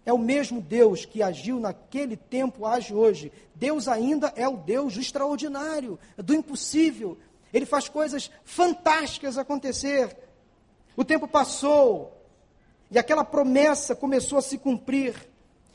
[0.04, 3.30] é o mesmo Deus que agiu naquele tempo, age hoje.
[3.54, 7.18] Deus ainda é o Deus do extraordinário, do impossível.
[7.52, 10.16] Ele faz coisas fantásticas acontecer.
[10.96, 12.18] O tempo passou
[12.90, 15.14] e aquela promessa começou a se cumprir.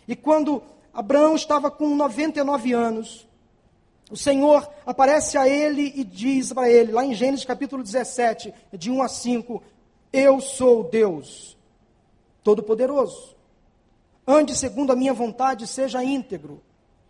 [0.08, 0.64] E quando
[0.98, 3.28] Abraão estava com 99 anos,
[4.10, 8.90] o Senhor aparece a ele e diz para ele, lá em Gênesis capítulo 17, de
[8.90, 9.62] 1 a 5,
[10.12, 11.56] Eu sou Deus
[12.44, 13.36] Todo-Poderoso.
[14.26, 16.64] Ande segundo a minha vontade, seja íntegro.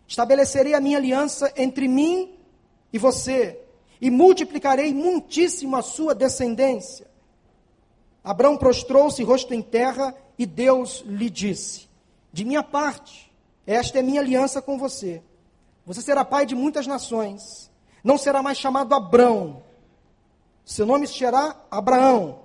[0.06, 2.34] Estabelecerei a minha aliança entre mim
[2.92, 3.58] e você,
[4.02, 7.06] e multiplicarei muitíssimo a sua descendência.
[8.22, 11.88] Abraão prostrou-se, rosto em terra, e Deus lhe disse:
[12.30, 13.27] De minha parte,
[13.74, 15.22] esta é minha aliança com você.
[15.84, 17.70] Você será pai de muitas nações.
[18.02, 19.62] Não será mais chamado Abrão.
[20.64, 22.40] Seu nome será Abraão,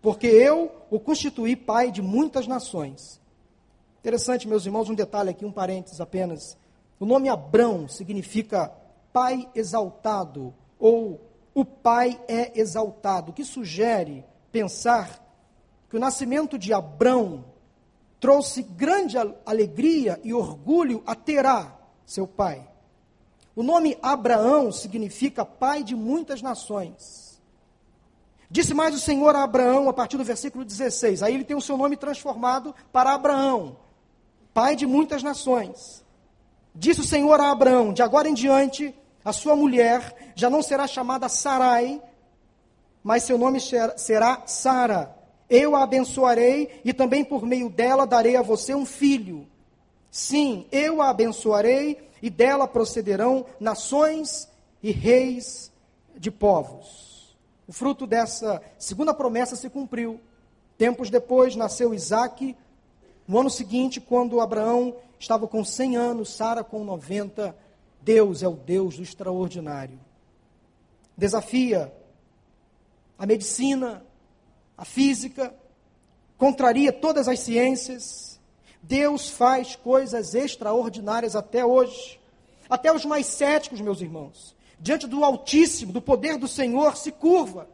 [0.00, 3.20] porque eu o constituí pai de muitas nações.
[4.00, 6.56] Interessante, meus irmãos, um detalhe aqui, um parênteses apenas.
[6.98, 8.72] O nome Abrão significa
[9.12, 11.20] pai exaltado ou
[11.54, 15.22] o pai é exaltado, que sugere pensar
[15.90, 17.44] que o nascimento de Abrão
[18.20, 22.66] trouxe grande alegria e orgulho a Terá, seu pai.
[23.54, 27.40] O nome Abraão significa pai de muitas nações.
[28.50, 31.22] Disse mais o Senhor a Abraão a partir do versículo 16.
[31.22, 33.76] Aí ele tem o seu nome transformado para Abraão,
[34.52, 36.04] pai de muitas nações.
[36.74, 40.86] Disse o Senhor a Abraão: De agora em diante, a sua mulher já não será
[40.86, 42.00] chamada Sarai,
[43.02, 43.58] mas seu nome
[43.96, 45.15] será Sara.
[45.48, 49.46] Eu a abençoarei e também por meio dela darei a você um filho.
[50.10, 54.48] Sim, eu a abençoarei e dela procederão nações
[54.82, 55.70] e reis
[56.16, 57.36] de povos.
[57.68, 60.20] O fruto dessa segunda promessa se cumpriu.
[60.78, 62.56] Tempos depois nasceu Isaac.
[63.26, 67.54] No ano seguinte, quando Abraão estava com 100 anos, Sara com 90
[68.06, 69.98] Deus é o Deus do extraordinário.
[71.16, 71.92] Desafia
[73.18, 74.05] a medicina,
[74.76, 75.54] a física,
[76.36, 78.38] contraria todas as ciências.
[78.82, 82.20] Deus faz coisas extraordinárias até hoje.
[82.68, 87.68] Até os mais céticos, meus irmãos, diante do Altíssimo, do poder do Senhor, se curva.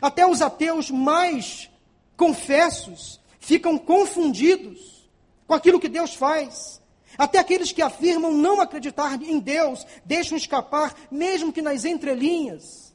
[0.00, 1.70] Até os ateus mais
[2.16, 5.08] confessos ficam confundidos
[5.46, 6.80] com aquilo que Deus faz.
[7.16, 12.94] Até aqueles que afirmam não acreditar em Deus deixam escapar, mesmo que nas entrelinhas,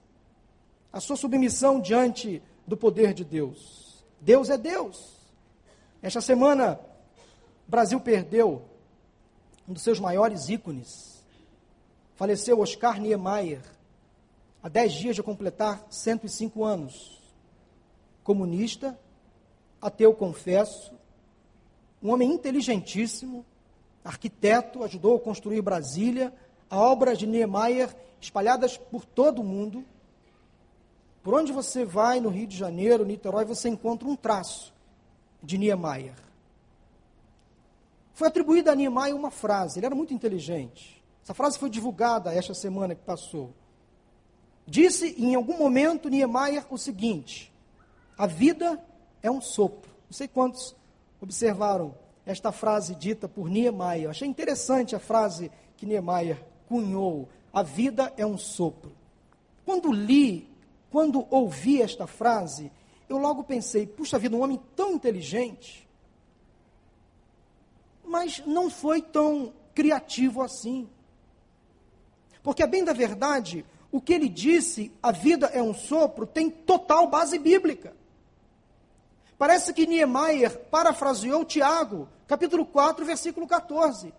[0.93, 2.41] a sua submissão diante
[2.71, 4.01] do poder de Deus.
[4.21, 5.17] Deus é Deus.
[6.01, 6.79] Esta semana,
[7.67, 8.61] o Brasil perdeu
[9.67, 11.21] um dos seus maiores ícones.
[12.15, 13.61] Faleceu Oscar Niemeyer,
[14.63, 17.21] há dez dias de completar 105 anos.
[18.23, 18.97] Comunista,
[19.81, 20.93] ateu confesso,
[22.01, 23.45] um homem inteligentíssimo,
[24.01, 26.33] arquiteto, ajudou a construir Brasília,
[26.69, 29.83] a obra de Niemeyer espalhadas por todo o mundo.
[31.23, 34.73] Por onde você vai no Rio de Janeiro, Niterói, você encontra um traço
[35.41, 36.15] de Niemeyer.
[38.13, 41.01] Foi atribuída a Niemeyer uma frase, ele era muito inteligente.
[41.23, 43.53] Essa frase foi divulgada esta semana que passou.
[44.65, 47.51] Disse em algum momento Niemeyer o seguinte:
[48.17, 48.83] A vida
[49.21, 49.91] é um sopro.
[50.09, 50.75] Não sei quantos
[51.21, 54.09] observaram esta frase dita por Niemeyer.
[54.09, 58.91] Achei interessante a frase que Niemeyer cunhou: A vida é um sopro.
[59.65, 60.50] Quando li,
[60.91, 62.69] quando ouvi esta frase,
[63.07, 65.87] eu logo pensei: puxa vida, um homem tão inteligente,
[68.03, 70.87] mas não foi tão criativo assim.
[72.43, 76.49] Porque, a bem da verdade, o que ele disse, a vida é um sopro, tem
[76.49, 77.95] total base bíblica.
[79.37, 84.13] Parece que Niemeyer parafraseou Tiago, capítulo 4, versículo 14,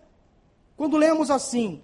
[0.75, 1.83] quando lemos assim: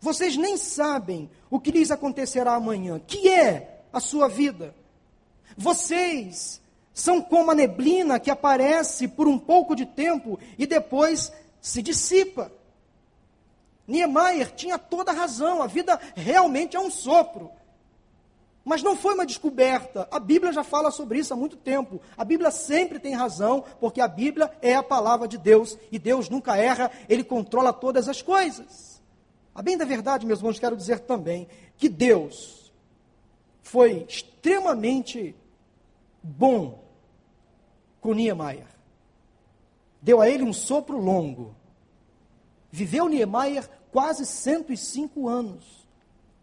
[0.00, 4.74] Vocês nem sabem o que lhes acontecerá amanhã, que é a sua vida.
[5.56, 6.60] Vocês
[6.92, 12.50] são como a neblina que aparece por um pouco de tempo e depois se dissipa.
[13.86, 17.50] Niemeyer tinha toda a razão, a vida realmente é um sopro.
[18.64, 20.08] Mas não foi uma descoberta.
[20.10, 22.00] A Bíblia já fala sobre isso há muito tempo.
[22.16, 26.28] A Bíblia sempre tem razão, porque a Bíblia é a palavra de Deus e Deus
[26.28, 29.00] nunca erra, ele controla todas as coisas.
[29.54, 31.46] A bem da verdade, meus irmãos, quero dizer também
[31.76, 32.65] que Deus
[33.66, 35.34] foi extremamente
[36.22, 36.84] bom
[38.00, 38.68] com Niemeyer.
[40.00, 41.52] Deu a ele um sopro longo.
[42.70, 45.64] Viveu Niemeyer quase 105 anos.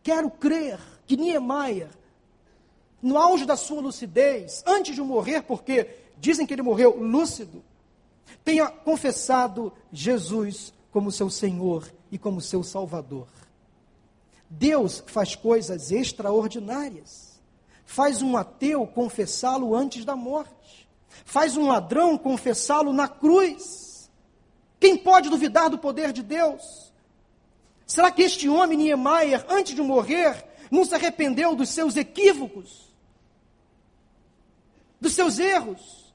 [0.03, 1.89] Quero crer que Niemeyer
[3.01, 7.63] no auge da sua lucidez, antes de morrer, porque dizem que ele morreu lúcido,
[8.43, 13.27] tenha confessado Jesus como seu Senhor e como seu Salvador.
[14.57, 17.41] Deus faz coisas extraordinárias.
[17.85, 20.87] Faz um ateu confessá-lo antes da morte.
[21.25, 24.09] Faz um ladrão confessá-lo na cruz.
[24.79, 26.91] Quem pode duvidar do poder de Deus?
[27.85, 32.93] Será que este homem, Niemeyer, antes de morrer, não se arrependeu dos seus equívocos?
[35.03, 36.13] dos seus erros.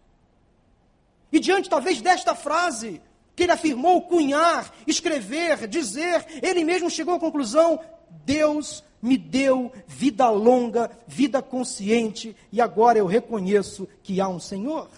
[1.30, 3.00] E diante talvez desta frase
[3.36, 7.78] que ele afirmou cunhar, escrever, dizer, ele mesmo chegou à conclusão:
[8.24, 14.88] Deus me deu vida longa, vida consciente, e agora eu reconheço que há um Senhor.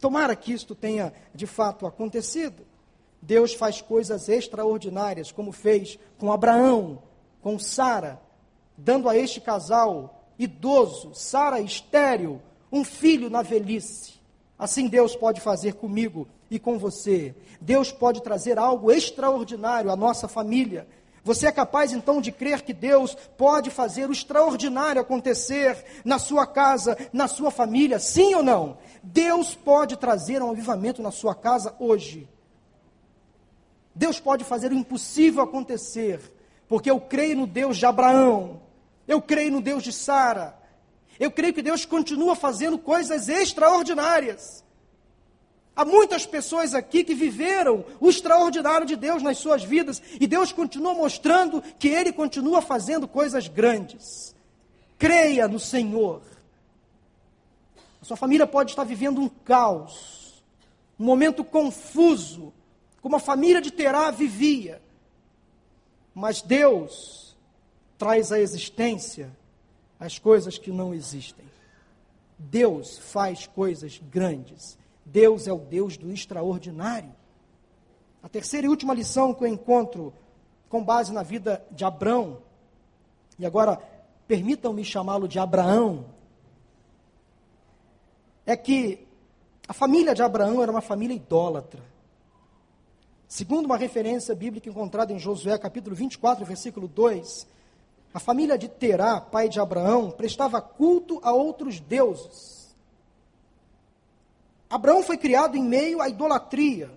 [0.00, 2.66] Tomara que isto tenha de fato acontecido.
[3.22, 7.02] Deus faz coisas extraordinárias, como fez com Abraão,
[7.40, 8.20] com Sara,
[8.76, 14.14] dando a este casal idoso, Sara estéril, um filho na velhice.
[14.58, 17.34] Assim Deus pode fazer comigo e com você.
[17.60, 20.86] Deus pode trazer algo extraordinário à nossa família.
[21.24, 26.46] Você é capaz então de crer que Deus pode fazer o extraordinário acontecer na sua
[26.46, 27.98] casa, na sua família?
[27.98, 28.76] Sim ou não?
[29.02, 32.28] Deus pode trazer um avivamento na sua casa hoje.
[33.94, 36.20] Deus pode fazer o impossível acontecer,
[36.68, 38.60] porque eu creio no Deus de Abraão,
[39.08, 40.54] eu creio no Deus de Sara,
[41.18, 44.62] eu creio que Deus continua fazendo coisas extraordinárias.
[45.76, 50.52] Há muitas pessoas aqui que viveram o extraordinário de Deus nas suas vidas e Deus
[50.52, 54.34] continua mostrando que Ele continua fazendo coisas grandes.
[54.96, 56.22] Creia no Senhor.
[58.00, 60.44] A sua família pode estar vivendo um caos,
[60.98, 62.52] um momento confuso,
[63.02, 64.80] como a família de Terá vivia.
[66.14, 67.36] Mas Deus
[67.98, 69.36] traz à existência
[69.98, 71.44] as coisas que não existem.
[72.38, 74.78] Deus faz coisas grandes.
[75.04, 77.14] Deus é o Deus do extraordinário.
[78.22, 80.12] A terceira e última lição que eu encontro
[80.68, 82.38] com base na vida de Abrão,
[83.38, 83.76] e agora
[84.26, 86.06] permitam-me chamá-lo de Abraão,
[88.46, 89.06] é que
[89.68, 91.82] a família de Abraão era uma família idólatra.
[93.26, 97.46] Segundo uma referência bíblica encontrada em Josué capítulo 24, versículo 2,
[98.12, 102.63] a família de Terá, pai de Abraão, prestava culto a outros deuses.
[104.74, 106.90] Abraão foi criado em meio à idolatria.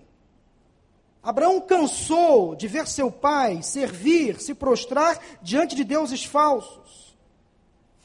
[1.22, 7.16] Abraão cansou de ver seu pai servir, se prostrar diante de deuses falsos.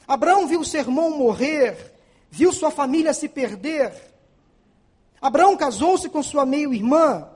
[0.06, 1.92] Abraão viu seu irmão morrer,
[2.30, 3.92] viu sua família se perder.
[5.20, 7.28] Abraão casou-se com sua meio-irmã.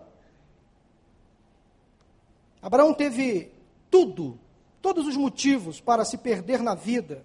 [2.62, 3.50] Abraão teve
[3.90, 4.38] tudo
[4.80, 7.24] todos os motivos para se perder na vida,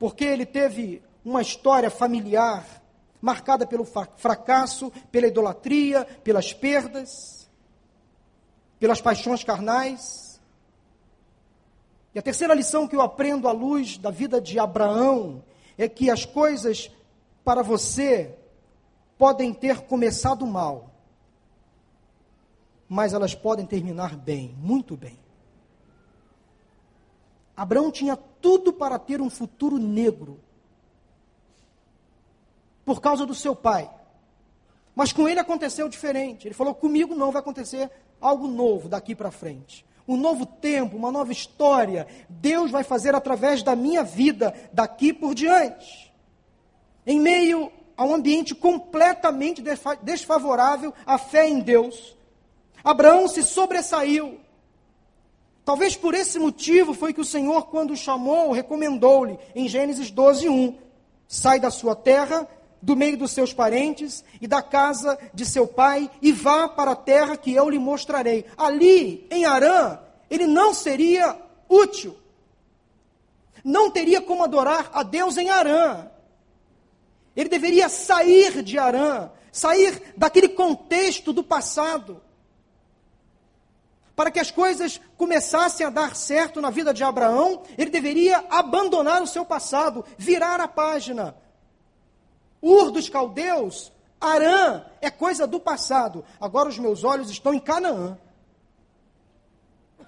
[0.00, 2.82] porque ele teve uma história familiar
[3.24, 7.48] marcada pelo fracasso, pela idolatria, pelas perdas,
[8.78, 10.38] pelas paixões carnais.
[12.14, 15.42] E a terceira lição que eu aprendo à luz da vida de Abraão
[15.78, 16.90] é que as coisas
[17.42, 18.36] para você
[19.16, 20.90] podem ter começado mal,
[22.86, 25.18] mas elas podem terminar bem, muito bem.
[27.56, 30.43] Abraão tinha tudo para ter um futuro negro,
[32.84, 33.90] por causa do seu pai.
[34.94, 36.46] Mas com ele aconteceu diferente.
[36.46, 39.84] Ele falou: comigo não vai acontecer algo novo daqui para frente.
[40.06, 42.06] Um novo tempo, uma nova história.
[42.28, 46.12] Deus vai fazer através da minha vida daqui por diante.
[47.06, 49.62] Em meio a um ambiente completamente
[50.02, 52.16] desfavorável à fé em Deus,
[52.82, 54.40] Abraão se sobressaiu
[55.64, 60.48] Talvez por esse motivo foi que o Senhor, quando o chamou, recomendou-lhe, em Gênesis 12,
[60.48, 60.76] 1,
[61.26, 62.46] sai da sua terra,
[62.84, 66.96] do meio dos seus parentes e da casa de seu pai, e vá para a
[66.96, 68.44] terra que eu lhe mostrarei.
[68.56, 69.98] Ali, em Arã,
[70.30, 71.36] ele não seria
[71.68, 72.16] útil.
[73.64, 76.08] Não teria como adorar a Deus em Arã.
[77.34, 82.20] Ele deveria sair de Arã, sair daquele contexto do passado
[84.14, 89.22] para que as coisas começassem a dar certo na vida de Abraão, ele deveria abandonar
[89.22, 91.36] o seu passado, virar a página.
[92.64, 96.24] Ur dos caldeus, Arã, é coisa do passado.
[96.40, 98.16] Agora os meus olhos estão em Canaã.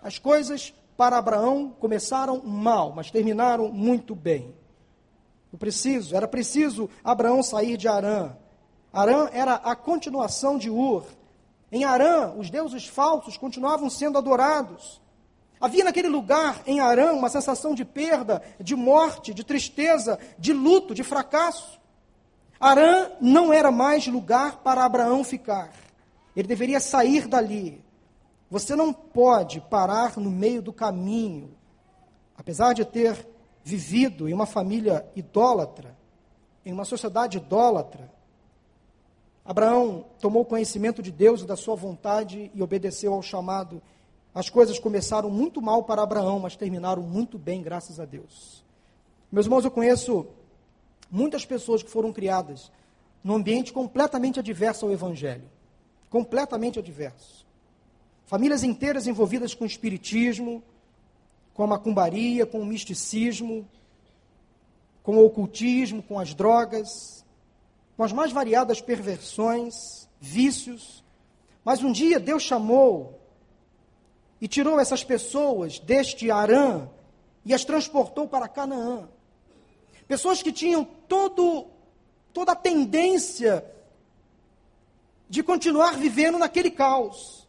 [0.02, 4.54] As coisas para Abraão começaram mal, mas terminaram muito bem.
[5.52, 8.34] Eu preciso, era preciso Abraão sair de Arã.
[8.90, 11.04] Arã era a continuação de Ur.
[11.70, 14.98] Em Arã, os deuses falsos continuavam sendo adorados.
[15.60, 20.94] Havia naquele lugar, em Arã, uma sensação de perda, de morte, de tristeza, de luto,
[20.94, 21.84] de fracasso.
[22.58, 25.72] Arã não era mais lugar para Abraão ficar.
[26.34, 27.82] Ele deveria sair dali.
[28.50, 31.50] Você não pode parar no meio do caminho.
[32.36, 33.26] Apesar de ter
[33.64, 35.96] vivido em uma família idólatra,
[36.64, 38.10] em uma sociedade idólatra,
[39.44, 43.80] Abraão tomou conhecimento de Deus e da sua vontade e obedeceu ao chamado.
[44.34, 48.64] As coisas começaram muito mal para Abraão, mas terminaram muito bem, graças a Deus.
[49.30, 50.26] Meus irmãos, eu conheço
[51.10, 52.70] muitas pessoas que foram criadas
[53.22, 55.50] num ambiente completamente adverso ao Evangelho.
[56.08, 57.44] Completamente adverso.
[58.24, 60.62] Famílias inteiras envolvidas com o espiritismo,
[61.54, 63.68] com a macumbaria, com o misticismo,
[65.02, 67.24] com o ocultismo, com as drogas,
[67.96, 71.04] com as mais variadas perversões, vícios.
[71.64, 73.20] Mas um dia Deus chamou
[74.40, 76.88] e tirou essas pessoas deste Arã
[77.44, 79.08] e as transportou para Canaã.
[80.08, 81.66] Pessoas que tinham todo,
[82.32, 83.64] toda a tendência
[85.28, 87.46] de continuar vivendo naquele caos.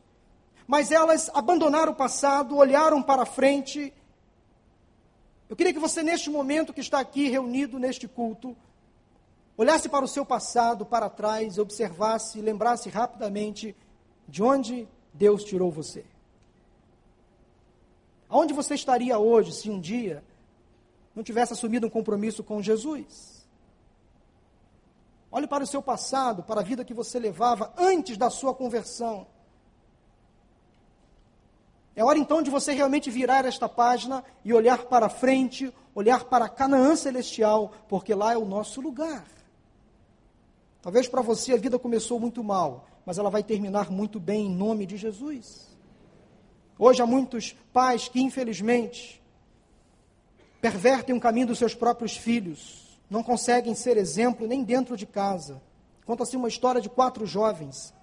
[0.66, 3.94] Mas elas abandonaram o passado, olharam para frente.
[5.50, 8.58] Eu queria que você, neste momento que está aqui reunido neste culto,
[9.56, 13.76] olhasse para o seu passado, para trás, observasse, lembrasse rapidamente
[14.28, 16.04] de onde Deus tirou você.
[18.28, 20.24] Aonde você estaria hoje se um dia
[21.18, 23.44] não tivesse assumido um compromisso com Jesus?
[25.32, 29.26] Olhe para o seu passado, para a vida que você levava antes da sua conversão.
[31.96, 36.48] É hora então de você realmente virar esta página e olhar para frente, olhar para
[36.48, 39.26] Canaã celestial, porque lá é o nosso lugar.
[40.84, 44.56] Talvez para você a vida começou muito mal, mas ela vai terminar muito bem em
[44.56, 45.68] nome de Jesus.
[46.78, 49.20] Hoje há muitos pais que, infelizmente,
[50.68, 55.62] pervertem o caminho dos seus próprios filhos, não conseguem ser exemplo nem dentro de casa.
[56.06, 57.94] Conta-se uma história de quatro jovens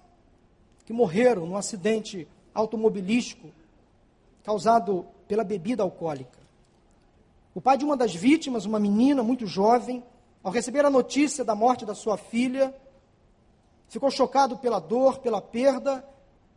[0.83, 3.49] que morreram num acidente automobilístico
[4.43, 6.39] causado pela bebida alcoólica.
[7.53, 10.03] O pai de uma das vítimas, uma menina muito jovem,
[10.43, 12.73] ao receber a notícia da morte da sua filha,
[13.89, 16.03] ficou chocado pela dor, pela perda,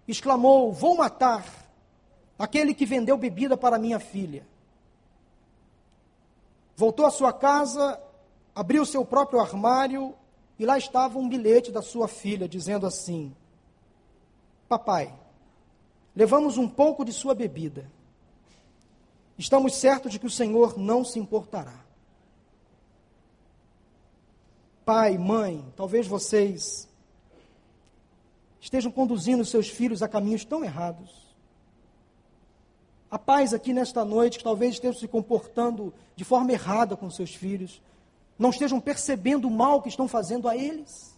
[0.07, 1.45] exclamou: Vou matar
[2.39, 4.47] aquele que vendeu bebida para minha filha.
[6.79, 8.01] Voltou à sua casa,
[8.55, 10.15] abriu seu próprio armário
[10.59, 13.35] e lá estava um bilhete da sua filha dizendo assim:
[14.69, 15.13] Papai,
[16.15, 17.91] levamos um pouco de sua bebida.
[19.37, 21.89] Estamos certos de que o Senhor não se importará
[24.89, 26.89] pai, mãe, talvez vocês
[28.59, 31.18] estejam conduzindo seus filhos a caminhos tão errados.
[33.11, 37.35] Há pais aqui nesta noite que talvez estejam se comportando de forma errada com seus
[37.35, 37.81] filhos,
[38.39, 41.17] não estejam percebendo o mal que estão fazendo a eles.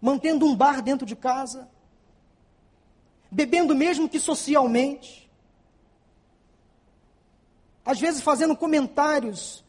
[0.00, 1.68] Mantendo um bar dentro de casa,
[3.30, 5.30] bebendo mesmo que socialmente,
[7.84, 9.64] às vezes fazendo comentários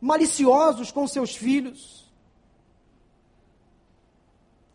[0.00, 2.10] maliciosos com seus filhos.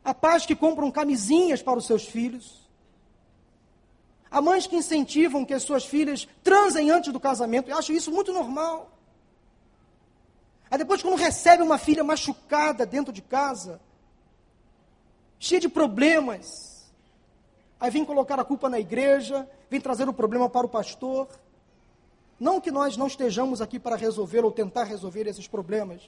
[0.04, 2.67] Há pais que compram camisinhas para os seus filhos.
[4.30, 7.70] Há mães que incentivam que as suas filhas transem antes do casamento.
[7.70, 8.92] Eu acho isso muito normal.
[10.70, 13.80] Aí depois, quando recebe uma filha machucada dentro de casa,
[15.40, 16.92] cheia de problemas,
[17.80, 21.28] aí vem colocar a culpa na igreja, vem trazer o problema para o pastor.
[22.40, 26.02] Não que nós não estejamos aqui para resolver ou tentar resolver esses problemas,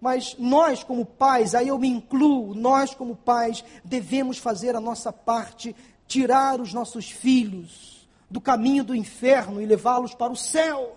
[0.00, 5.12] mas nós, como pais, aí eu me incluo, nós, como pais, devemos fazer a nossa
[5.12, 5.76] parte,
[6.06, 10.96] tirar os nossos filhos do caminho do inferno e levá-los para o céu.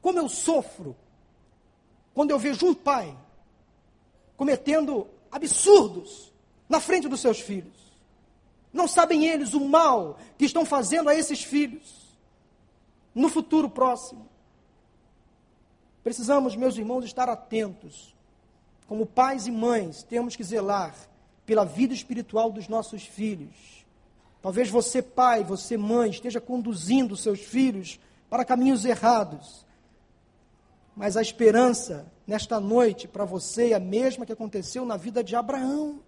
[0.00, 0.94] Como eu sofro
[2.12, 3.16] quando eu vejo um pai
[4.36, 6.32] cometendo absurdos
[6.68, 7.84] na frente dos seus filhos.
[8.72, 12.04] Não sabem eles o mal que estão fazendo a esses filhos
[13.14, 14.28] no futuro próximo.
[16.02, 18.14] Precisamos, meus irmãos, estar atentos.
[18.86, 20.94] Como pais e mães, temos que zelar
[21.46, 23.84] pela vida espiritual dos nossos filhos.
[24.40, 29.64] Talvez você, pai, você, mãe, esteja conduzindo seus filhos para caminhos errados.
[30.96, 35.34] Mas a esperança nesta noite para você é a mesma que aconteceu na vida de
[35.34, 36.00] Abraão.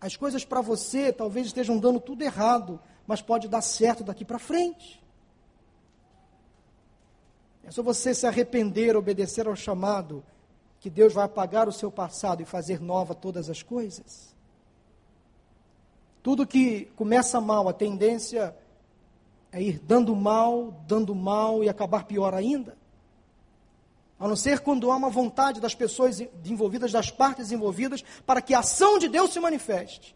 [0.00, 4.38] As coisas para você talvez estejam dando tudo errado, mas pode dar certo daqui para
[4.38, 5.02] frente.
[7.64, 10.24] É só você se arrepender, obedecer ao chamado,
[10.80, 14.34] que Deus vai apagar o seu passado e fazer nova todas as coisas.
[16.28, 18.54] Tudo que começa mal, a tendência
[19.50, 22.76] é ir dando mal, dando mal e acabar pior ainda.
[24.20, 28.52] A não ser quando há uma vontade das pessoas envolvidas, das partes envolvidas, para que
[28.52, 30.14] a ação de Deus se manifeste.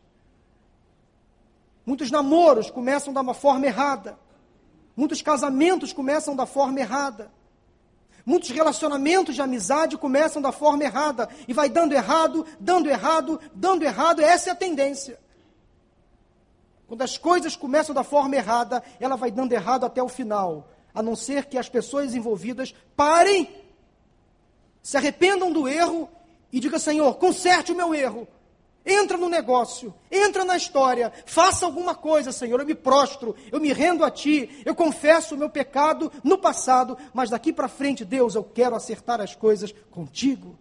[1.86, 4.18] Muitos namoros começam da uma forma errada.
[4.94, 7.32] Muitos casamentos começam da forma errada.
[8.26, 13.82] Muitos relacionamentos de amizade começam da forma errada e vai dando errado, dando errado, dando
[13.82, 14.20] errado.
[14.20, 15.21] Essa é a tendência.
[16.92, 20.68] Quando as coisas começam da forma errada, ela vai dando errado até o final.
[20.92, 23.48] A não ser que as pessoas envolvidas parem
[24.82, 26.06] se arrependam do erro
[26.52, 28.28] e diga: Senhor, conserte o meu erro.
[28.84, 32.60] Entra no negócio, entra na história, faça alguma coisa, Senhor.
[32.60, 36.98] Eu me prostro, eu me rendo a Ti, eu confesso o meu pecado no passado,
[37.14, 40.58] mas daqui para frente, Deus, eu quero acertar as coisas contigo.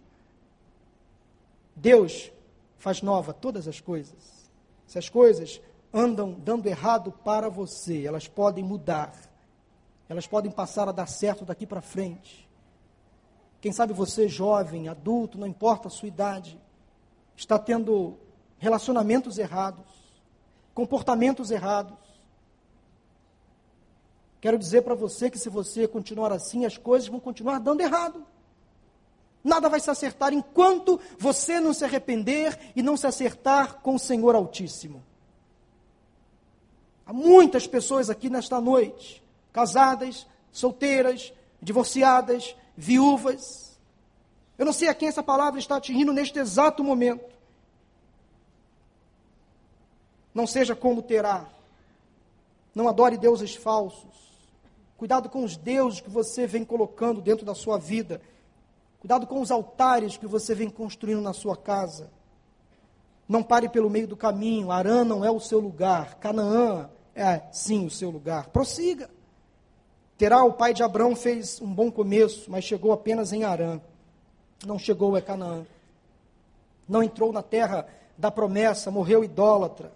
[1.76, 2.32] Deus
[2.78, 4.16] faz nova todas as coisas.
[4.86, 5.60] Se as coisas
[5.92, 9.12] andam dando errado para você, elas podem mudar,
[10.08, 12.48] elas podem passar a dar certo daqui para frente.
[13.60, 16.60] Quem sabe você, jovem, adulto, não importa a sua idade,
[17.36, 18.18] está tendo
[18.58, 19.86] relacionamentos errados,
[20.74, 21.98] comportamentos errados.
[24.40, 28.26] Quero dizer para você que se você continuar assim, as coisas vão continuar dando errado.
[29.44, 33.98] Nada vai se acertar enquanto você não se arrepender e não se acertar com o
[33.98, 35.02] Senhor Altíssimo.
[37.06, 39.22] Há muitas pessoas aqui nesta noite,
[39.52, 43.78] casadas, solteiras, divorciadas, viúvas.
[44.56, 47.32] Eu não sei a quem essa palavra está atingindo neste exato momento.
[50.34, 51.46] Não seja como terá.
[52.74, 54.22] Não adore deuses falsos.
[54.96, 58.20] Cuidado com os deuses que você vem colocando dentro da sua vida.
[59.00, 62.08] Cuidado com os altares que você vem construindo na sua casa.
[63.32, 64.70] Não pare pelo meio do caminho.
[64.70, 66.16] Arã não é o seu lugar.
[66.16, 68.50] Canaã é sim o seu lugar.
[68.50, 69.08] Prossiga.
[70.18, 73.80] Terá, o pai de Abraão, fez um bom começo, mas chegou apenas em Arã.
[74.66, 75.64] Não chegou a Canaã.
[76.86, 79.90] Não entrou na terra da promessa, morreu idólatra.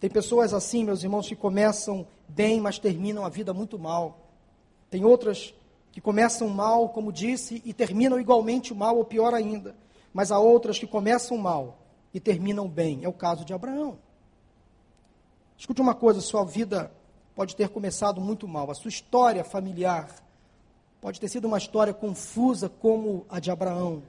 [0.00, 4.18] Tem pessoas assim, meus irmãos, que começam bem, mas terminam a vida muito mal.
[4.90, 5.54] Tem outras
[5.92, 9.76] que começam mal, como disse, e terminam igualmente mal ou pior ainda.
[10.12, 11.83] Mas há outras que começam mal
[12.14, 13.02] e terminam bem.
[13.02, 13.98] É o caso de Abraão.
[15.58, 16.90] Escute uma coisa: sua vida
[17.34, 18.70] pode ter começado muito mal.
[18.70, 20.08] A sua história familiar
[21.00, 24.02] pode ter sido uma história confusa como a de Abraão.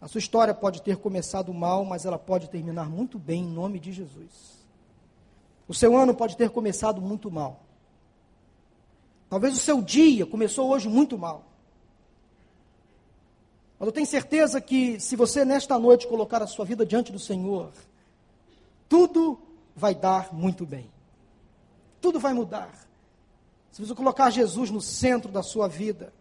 [0.00, 3.78] A sua história pode ter começado mal, mas ela pode terminar muito bem em nome
[3.78, 4.66] de Jesus.
[5.68, 7.60] O seu ano pode ter começado muito mal.
[9.28, 11.44] Talvez o seu dia começou hoje muito mal.
[13.80, 17.18] Mas eu tenho certeza que se você nesta noite colocar a sua vida diante do
[17.18, 17.72] Senhor,
[18.88, 19.40] tudo
[19.74, 20.88] vai dar muito bem
[22.00, 22.70] tudo vai mudar.
[23.70, 26.12] Se você colocar Jesus no centro da sua vida.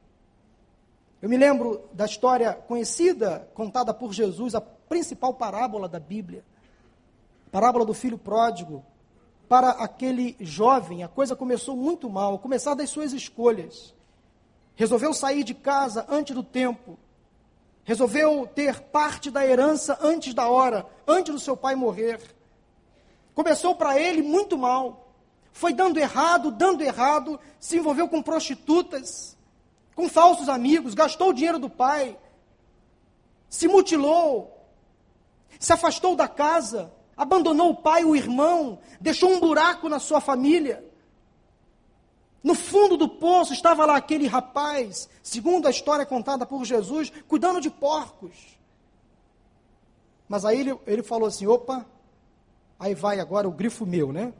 [1.21, 6.43] Eu me lembro da história conhecida, contada por Jesus, a principal parábola da Bíblia.
[7.51, 8.83] Parábola do filho pródigo.
[9.47, 13.95] Para aquele jovem, a coisa começou muito mal, começar das suas escolhas.
[14.75, 16.97] Resolveu sair de casa antes do tempo.
[17.89, 22.21] Resolveu ter parte da herança antes da hora, antes do seu pai morrer.
[23.33, 25.09] Começou para ele muito mal
[25.51, 29.37] foi dando errado, dando errado, se envolveu com prostitutas,
[29.95, 32.17] com falsos amigos, gastou o dinheiro do pai,
[33.49, 34.65] se mutilou,
[35.59, 40.85] se afastou da casa, abandonou o pai, o irmão, deixou um buraco na sua família.
[42.43, 47.59] No fundo do poço estava lá aquele rapaz, segundo a história contada por Jesus, cuidando
[47.59, 48.57] de porcos.
[50.27, 51.85] Mas aí ele, ele falou assim: opa,
[52.79, 54.33] Aí vai agora o grifo meu, né?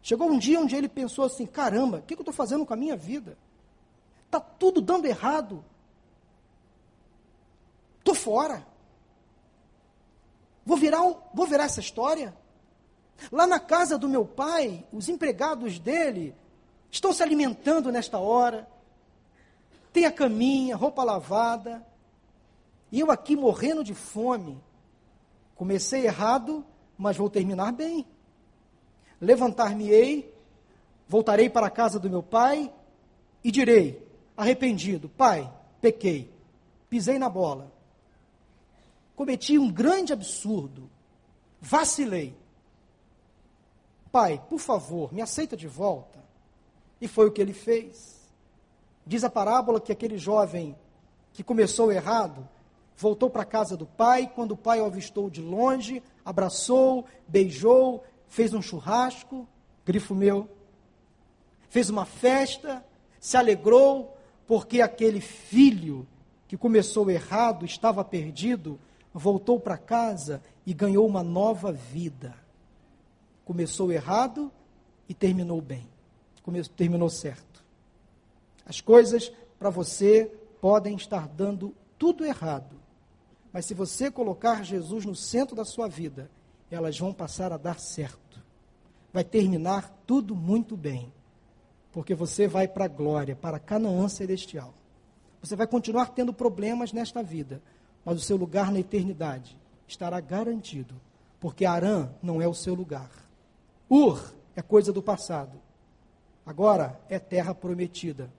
[0.00, 2.72] Chegou um dia onde ele pensou assim: caramba, o que, que eu estou fazendo com
[2.72, 3.36] a minha vida?
[4.24, 5.62] Está tudo dando errado.
[7.98, 8.66] Estou fora.
[10.64, 12.34] Vou virar, um, vou virar essa história?
[13.30, 16.34] Lá na casa do meu pai, os empregados dele
[16.90, 18.68] estão se alimentando nesta hora.
[19.92, 21.86] Tem a caminha, roupa lavada.
[22.90, 24.60] E eu aqui morrendo de fome.
[25.54, 26.64] Comecei errado,
[26.96, 28.06] mas vou terminar bem.
[29.20, 30.32] Levantar-me-ei,
[31.08, 32.72] voltarei para a casa do meu pai
[33.42, 34.06] e direi,
[34.36, 36.30] arrependido, pai, pequei,
[36.90, 37.72] pisei na bola,
[39.14, 40.90] cometi um grande absurdo,
[41.60, 42.36] vacilei.
[44.12, 46.25] Pai, por favor, me aceita de volta.
[47.00, 48.16] E foi o que ele fez.
[49.06, 50.76] Diz a parábola que aquele jovem
[51.32, 52.48] que começou errado
[52.96, 54.30] voltou para a casa do pai.
[54.34, 59.46] Quando o pai o avistou de longe, abraçou, beijou, fez um churrasco,
[59.84, 60.48] grifo meu,
[61.68, 62.84] fez uma festa,
[63.20, 64.16] se alegrou,
[64.46, 66.06] porque aquele filho
[66.48, 68.78] que começou errado, estava perdido,
[69.12, 72.34] voltou para casa e ganhou uma nova vida.
[73.44, 74.50] Começou errado
[75.08, 75.95] e terminou bem.
[76.46, 77.64] Começou, terminou certo.
[78.64, 82.76] As coisas para você podem estar dando tudo errado,
[83.52, 86.30] mas se você colocar Jesus no centro da sua vida,
[86.70, 88.40] elas vão passar a dar certo.
[89.12, 91.12] Vai terminar tudo muito bem.
[91.90, 94.72] Porque você vai para a glória, para Canaã celestial.
[95.42, 97.60] Você vai continuar tendo problemas nesta vida,
[98.04, 100.94] mas o seu lugar na eternidade estará garantido,
[101.40, 103.10] porque Arã não é o seu lugar.
[103.90, 105.65] Ur é coisa do passado.
[106.46, 108.32] Agora é terra prometida,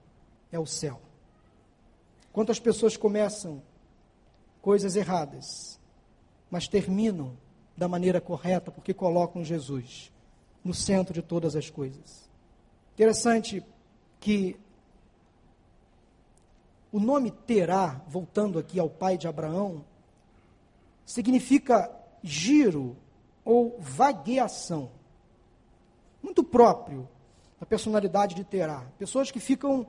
[0.50, 0.98] é o céu.
[2.32, 3.62] Quantas pessoas começam
[4.62, 5.78] coisas erradas,
[6.50, 7.36] mas terminam
[7.76, 10.10] da maneira correta porque colocam Jesus
[10.64, 12.28] no centro de todas as coisas.
[12.94, 13.62] Interessante
[14.18, 14.58] que
[16.90, 19.84] o nome Terá, voltando aqui ao pai de Abraão,
[21.04, 22.96] significa giro
[23.44, 24.90] ou vagueação.
[26.22, 27.06] Muito próprio
[27.58, 28.86] da personalidade de Terá.
[28.98, 29.86] Pessoas que ficam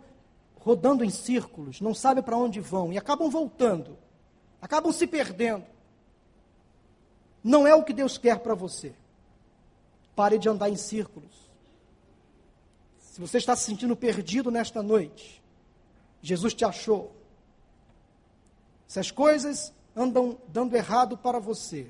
[0.59, 3.97] rodando em círculos, não sabem para onde vão e acabam voltando
[4.61, 5.65] acabam se perdendo.
[7.43, 8.93] Não é o que Deus quer para você.
[10.15, 11.49] Pare de andar em círculos.
[12.99, 15.41] Se você está se sentindo perdido nesta noite,
[16.21, 17.15] Jesus te achou.
[18.87, 21.87] Se as coisas andam dando errado para você,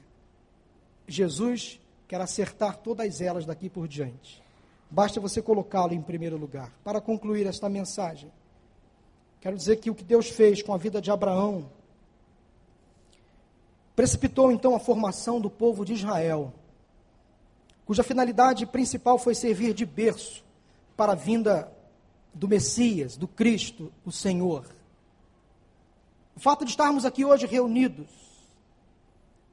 [1.08, 4.44] Jesus quer acertar todas elas daqui por diante.
[4.90, 6.72] Basta você colocá-lo em primeiro lugar.
[6.84, 8.32] Para concluir esta mensagem,
[9.40, 11.70] quero dizer que o que Deus fez com a vida de Abraão
[14.00, 16.54] Precipitou então a formação do povo de Israel,
[17.86, 20.42] cuja finalidade principal foi servir de berço
[20.96, 21.70] para a vinda
[22.34, 24.66] do Messias, do Cristo, o Senhor.
[26.34, 28.08] O fato de estarmos aqui hoje reunidos,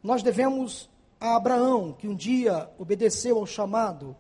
[0.00, 4.14] nós devemos a Abraão, que um dia obedeceu ao chamado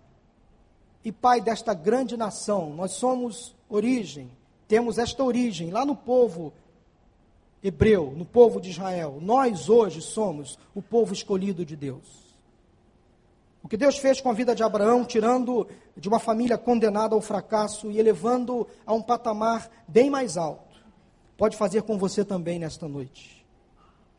[1.06, 2.70] e pai desta grande nação.
[2.70, 4.28] Nós somos origem,
[4.66, 6.52] temos esta origem lá no povo
[7.62, 9.18] hebreu, no povo de Israel.
[9.22, 12.26] Nós hoje somos o povo escolhido de Deus.
[13.62, 17.20] O que Deus fez com a vida de Abraão, tirando de uma família condenada ao
[17.20, 20.76] fracasso e elevando a um patamar bem mais alto,
[21.36, 23.46] pode fazer com você também nesta noite.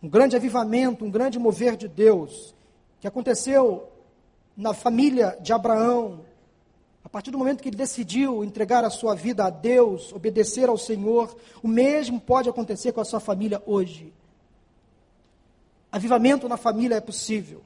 [0.02, 2.56] Um grande avivamento, um grande mover de Deus,
[3.02, 3.90] que aconteceu
[4.56, 6.26] na família de Abraão,
[7.08, 10.78] a partir do momento que ele decidiu entregar a sua vida a Deus, obedecer ao
[10.78, 11.34] Senhor,
[11.64, 14.14] o mesmo pode acontecer com a sua família hoje.
[15.90, 17.62] Avivamento na família é possível.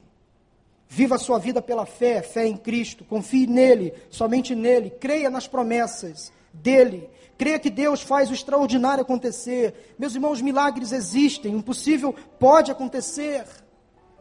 [0.88, 5.48] Viva a sua vida pela fé, fé em Cristo, confie nele, somente nele, creia nas
[5.48, 9.96] promessas dele, creia que Deus faz o extraordinário acontecer.
[9.98, 13.44] Meus irmãos, milagres existem, o impossível pode acontecer.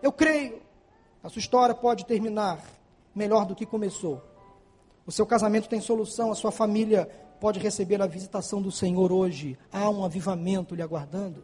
[0.02, 0.64] Eu creio.
[1.24, 2.60] A sua história pode terminar
[3.14, 4.31] melhor do que começou.
[5.12, 7.06] O seu casamento tem solução, a sua família
[7.38, 9.60] pode receber a visitação do Senhor hoje.
[9.70, 11.44] Há um avivamento lhe aguardando.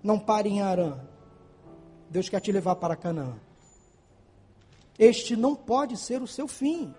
[0.00, 0.96] Não pare em Arã.
[2.08, 3.34] Deus quer te levar para Canaã.
[4.96, 6.94] Este não pode ser o seu fim.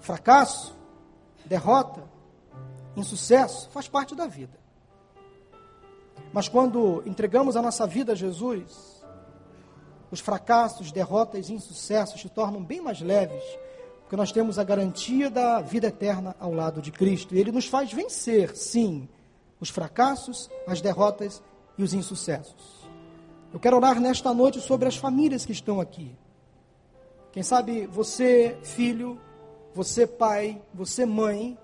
[0.00, 0.76] Fracasso,
[1.44, 2.02] derrota,
[2.96, 4.58] insucesso faz parte da vida.
[6.32, 9.04] Mas quando entregamos a nossa vida a Jesus,
[10.10, 13.44] os fracassos, derrotas e insucessos se tornam bem mais leves
[14.06, 17.34] porque nós temos a garantia da vida eterna ao lado de Cristo.
[17.34, 19.08] E Ele nos faz vencer, sim,
[19.60, 21.42] os fracassos, as derrotas
[21.76, 22.86] e os insucessos.
[23.52, 26.16] Eu quero orar nesta noite sobre as famílias que estão aqui.
[27.32, 29.20] Quem sabe você, filho,
[29.74, 31.58] você, pai, você, mãe,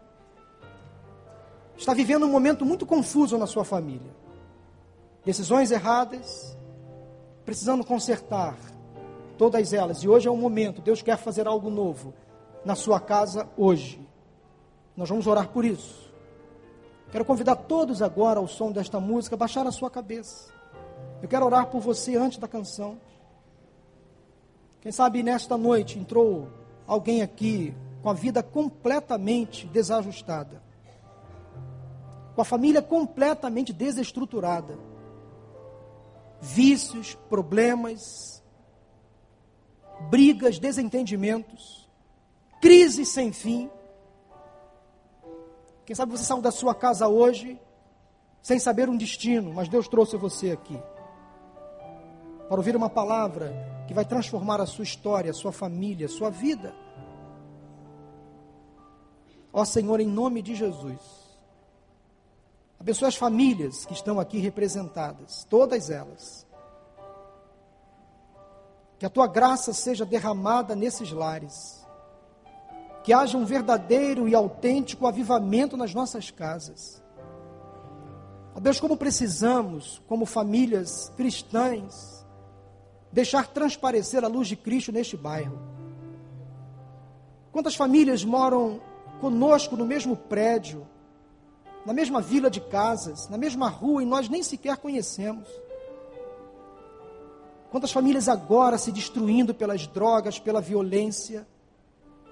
[1.76, 4.10] está vivendo um momento muito confuso na sua família.
[5.24, 6.58] Decisões erradas,
[7.44, 8.58] precisando consertar
[9.38, 10.02] todas elas.
[10.02, 12.12] E hoje é o momento, Deus quer fazer algo novo
[12.64, 14.00] na sua casa hoje.
[14.96, 16.12] Nós vamos orar por isso.
[17.10, 20.52] Quero convidar todos agora ao som desta música a baixar a sua cabeça.
[21.22, 22.98] Eu quero orar por você antes da canção.
[24.80, 26.48] Quem sabe nesta noite entrou
[26.86, 30.60] alguém aqui com a vida completamente desajustada,
[32.34, 34.76] com a família completamente desestruturada,
[36.40, 38.42] vícios, problemas,
[40.10, 41.81] brigas, desentendimentos,
[42.62, 43.68] crise sem fim.
[45.84, 47.60] Quem sabe você saiu da sua casa hoje
[48.40, 50.80] sem saber um destino, mas Deus trouxe você aqui
[52.48, 53.52] para ouvir uma palavra
[53.88, 56.72] que vai transformar a sua história, a sua família, a sua vida.
[59.52, 61.00] Ó Senhor, em nome de Jesus,
[62.78, 66.46] abençoe as famílias que estão aqui representadas, todas elas.
[68.98, 71.81] Que a tua graça seja derramada nesses lares.
[73.02, 77.02] Que haja um verdadeiro e autêntico avivamento nas nossas casas.
[78.54, 82.24] Ó Deus, como precisamos, como famílias cristãs,
[83.10, 85.58] deixar transparecer a luz de Cristo neste bairro.
[87.50, 88.80] Quantas famílias moram
[89.20, 90.86] conosco no mesmo prédio,
[91.84, 95.48] na mesma vila de casas, na mesma rua e nós nem sequer conhecemos?
[97.70, 101.46] Quantas famílias agora se destruindo pelas drogas, pela violência,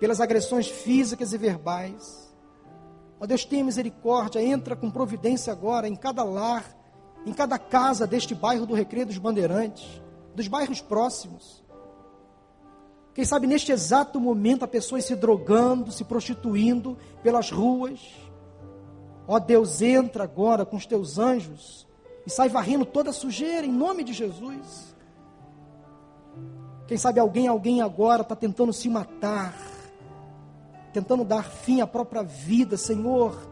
[0.01, 2.35] pelas agressões físicas e verbais?
[3.21, 6.65] Ó Deus, tenha misericórdia, entra com providência agora em cada lar,
[7.25, 10.01] em cada casa deste bairro do Recreio dos Bandeirantes
[10.35, 11.63] dos bairros próximos.
[13.15, 18.01] Quem sabe neste exato momento a pessoa se drogando, se prostituindo pelas ruas.
[19.27, 21.87] Ó Deus, entra agora com os teus anjos
[22.27, 24.95] e sai varrendo toda a sujeira em nome de Jesus.
[26.87, 29.55] Quem sabe alguém, alguém agora está tentando se matar,
[30.93, 33.49] tentando dar fim à própria vida, Senhor.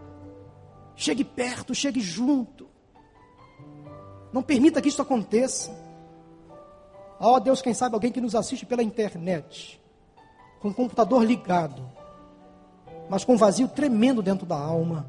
[0.95, 2.69] Chegue perto, chegue junto.
[4.33, 5.71] Não permita que isso aconteça.
[7.21, 9.81] Ó oh, Deus, quem sabe alguém que nos assiste pela internet,
[10.61, 11.91] com o computador ligado,
[13.09, 15.09] mas com um vazio tremendo dentro da alma.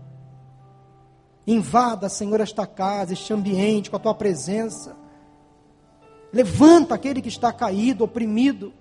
[1.46, 4.96] Invada, Senhor, esta casa, este ambiente com a tua presença.
[6.32, 8.74] Levanta aquele que está caído, oprimido.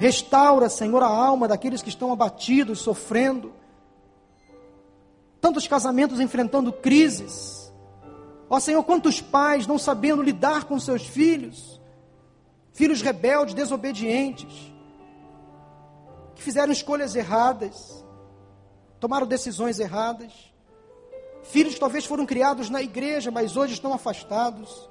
[0.00, 3.52] Restaura, Senhor, a alma daqueles que estão abatidos, sofrendo.
[5.42, 7.70] Tantos casamentos enfrentando crises.
[8.48, 11.78] Ó Senhor, quantos pais não sabendo lidar com seus filhos,
[12.72, 14.72] filhos rebeldes, desobedientes,
[16.34, 18.02] que fizeram escolhas erradas,
[18.98, 20.32] tomaram decisões erradas,
[21.42, 24.88] filhos que talvez foram criados na igreja, mas hoje estão afastados,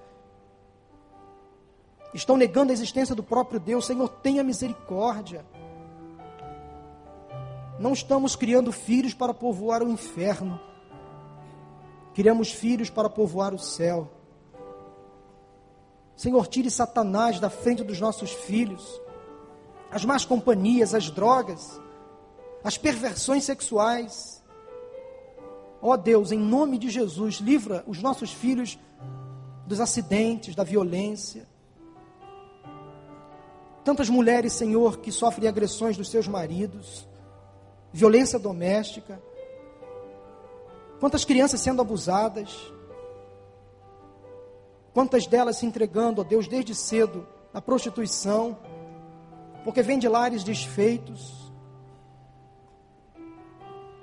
[2.14, 3.86] estão negando a existência do próprio Deus.
[3.86, 5.46] Senhor, tenha misericórdia.
[7.80, 10.60] Não estamos criando filhos para povoar o inferno.
[12.14, 14.10] Criamos filhos para povoar o céu.
[16.16, 19.02] Senhor, tire Satanás da frente dos nossos filhos.
[19.90, 21.80] As más companhias, as drogas,
[22.64, 24.44] as perversões sexuais.
[25.82, 28.78] Ó oh Deus, em nome de Jesus, livra os nossos filhos
[29.66, 31.48] dos acidentes, da violência.
[33.84, 37.08] Tantas mulheres, Senhor, que sofrem agressões dos seus maridos,
[37.92, 39.20] violência doméstica,
[41.00, 42.72] Quantas crianças sendo abusadas?
[44.94, 48.58] Quantas delas se entregando a Deus desde cedo na prostituição,
[49.64, 51.50] porque vem de lares desfeitos?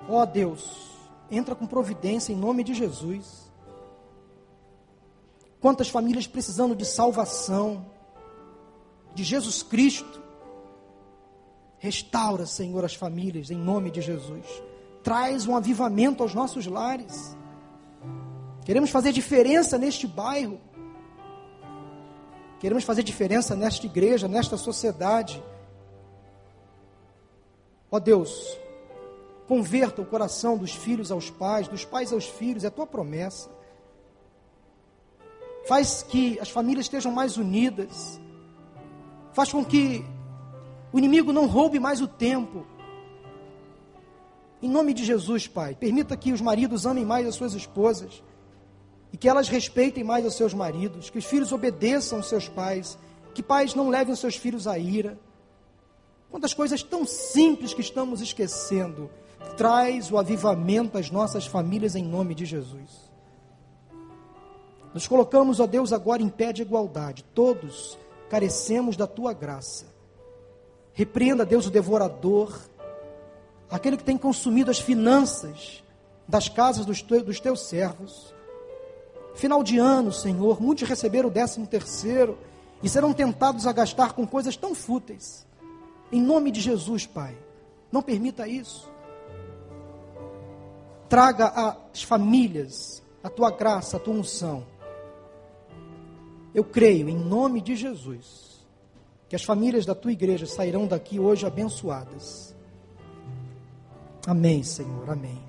[0.08, 0.90] Ó oh, Deus,
[1.30, 3.52] entra com providência em nome de Jesus.
[5.60, 7.84] Quantas famílias precisando de salvação,
[9.16, 10.22] de Jesus Cristo.
[11.78, 14.46] Restaura, Senhor, as famílias em nome de Jesus
[15.02, 17.36] traz um avivamento aos nossos lares.
[18.64, 20.60] Queremos fazer diferença neste bairro.
[22.58, 25.42] Queremos fazer diferença nesta igreja, nesta sociedade.
[27.90, 28.58] Ó Deus,
[29.46, 33.48] converta o coração dos filhos aos pais, dos pais aos filhos, é tua promessa.
[35.68, 38.20] Faz que as famílias estejam mais unidas.
[39.36, 40.02] Faz com que
[40.90, 42.66] o inimigo não roube mais o tempo
[44.62, 48.22] em nome de Jesus, Pai, permita que os maridos amem mais as suas esposas
[49.12, 52.98] e que elas respeitem mais os seus maridos, que os filhos obedeçam aos seus pais,
[53.34, 55.18] que pais não levem os seus filhos à ira.
[56.30, 59.10] Quantas coisas tão simples que estamos esquecendo.
[59.58, 63.12] Traz o avivamento às nossas famílias em nome de Jesus.
[64.94, 67.22] Nos colocamos, ó Deus, agora em pé de igualdade.
[67.34, 69.86] Todos carecemos da tua graça.
[70.92, 72.58] Repreenda, Deus, o devorador,
[73.70, 75.82] aquele que tem consumido as finanças
[76.26, 78.34] das casas dos, te, dos teus servos.
[79.34, 82.38] Final de ano, Senhor, muitos receberam o décimo terceiro
[82.82, 85.46] e serão tentados a gastar com coisas tão fúteis.
[86.10, 87.36] Em nome de Jesus, Pai,
[87.90, 88.88] não permita isso.
[91.08, 91.48] Traga
[91.92, 94.64] às famílias a tua graça, a tua unção.
[96.56, 98.66] Eu creio, em nome de Jesus,
[99.28, 102.56] que as famílias da tua igreja sairão daqui hoje abençoadas.
[104.26, 105.45] Amém, Senhor, amém.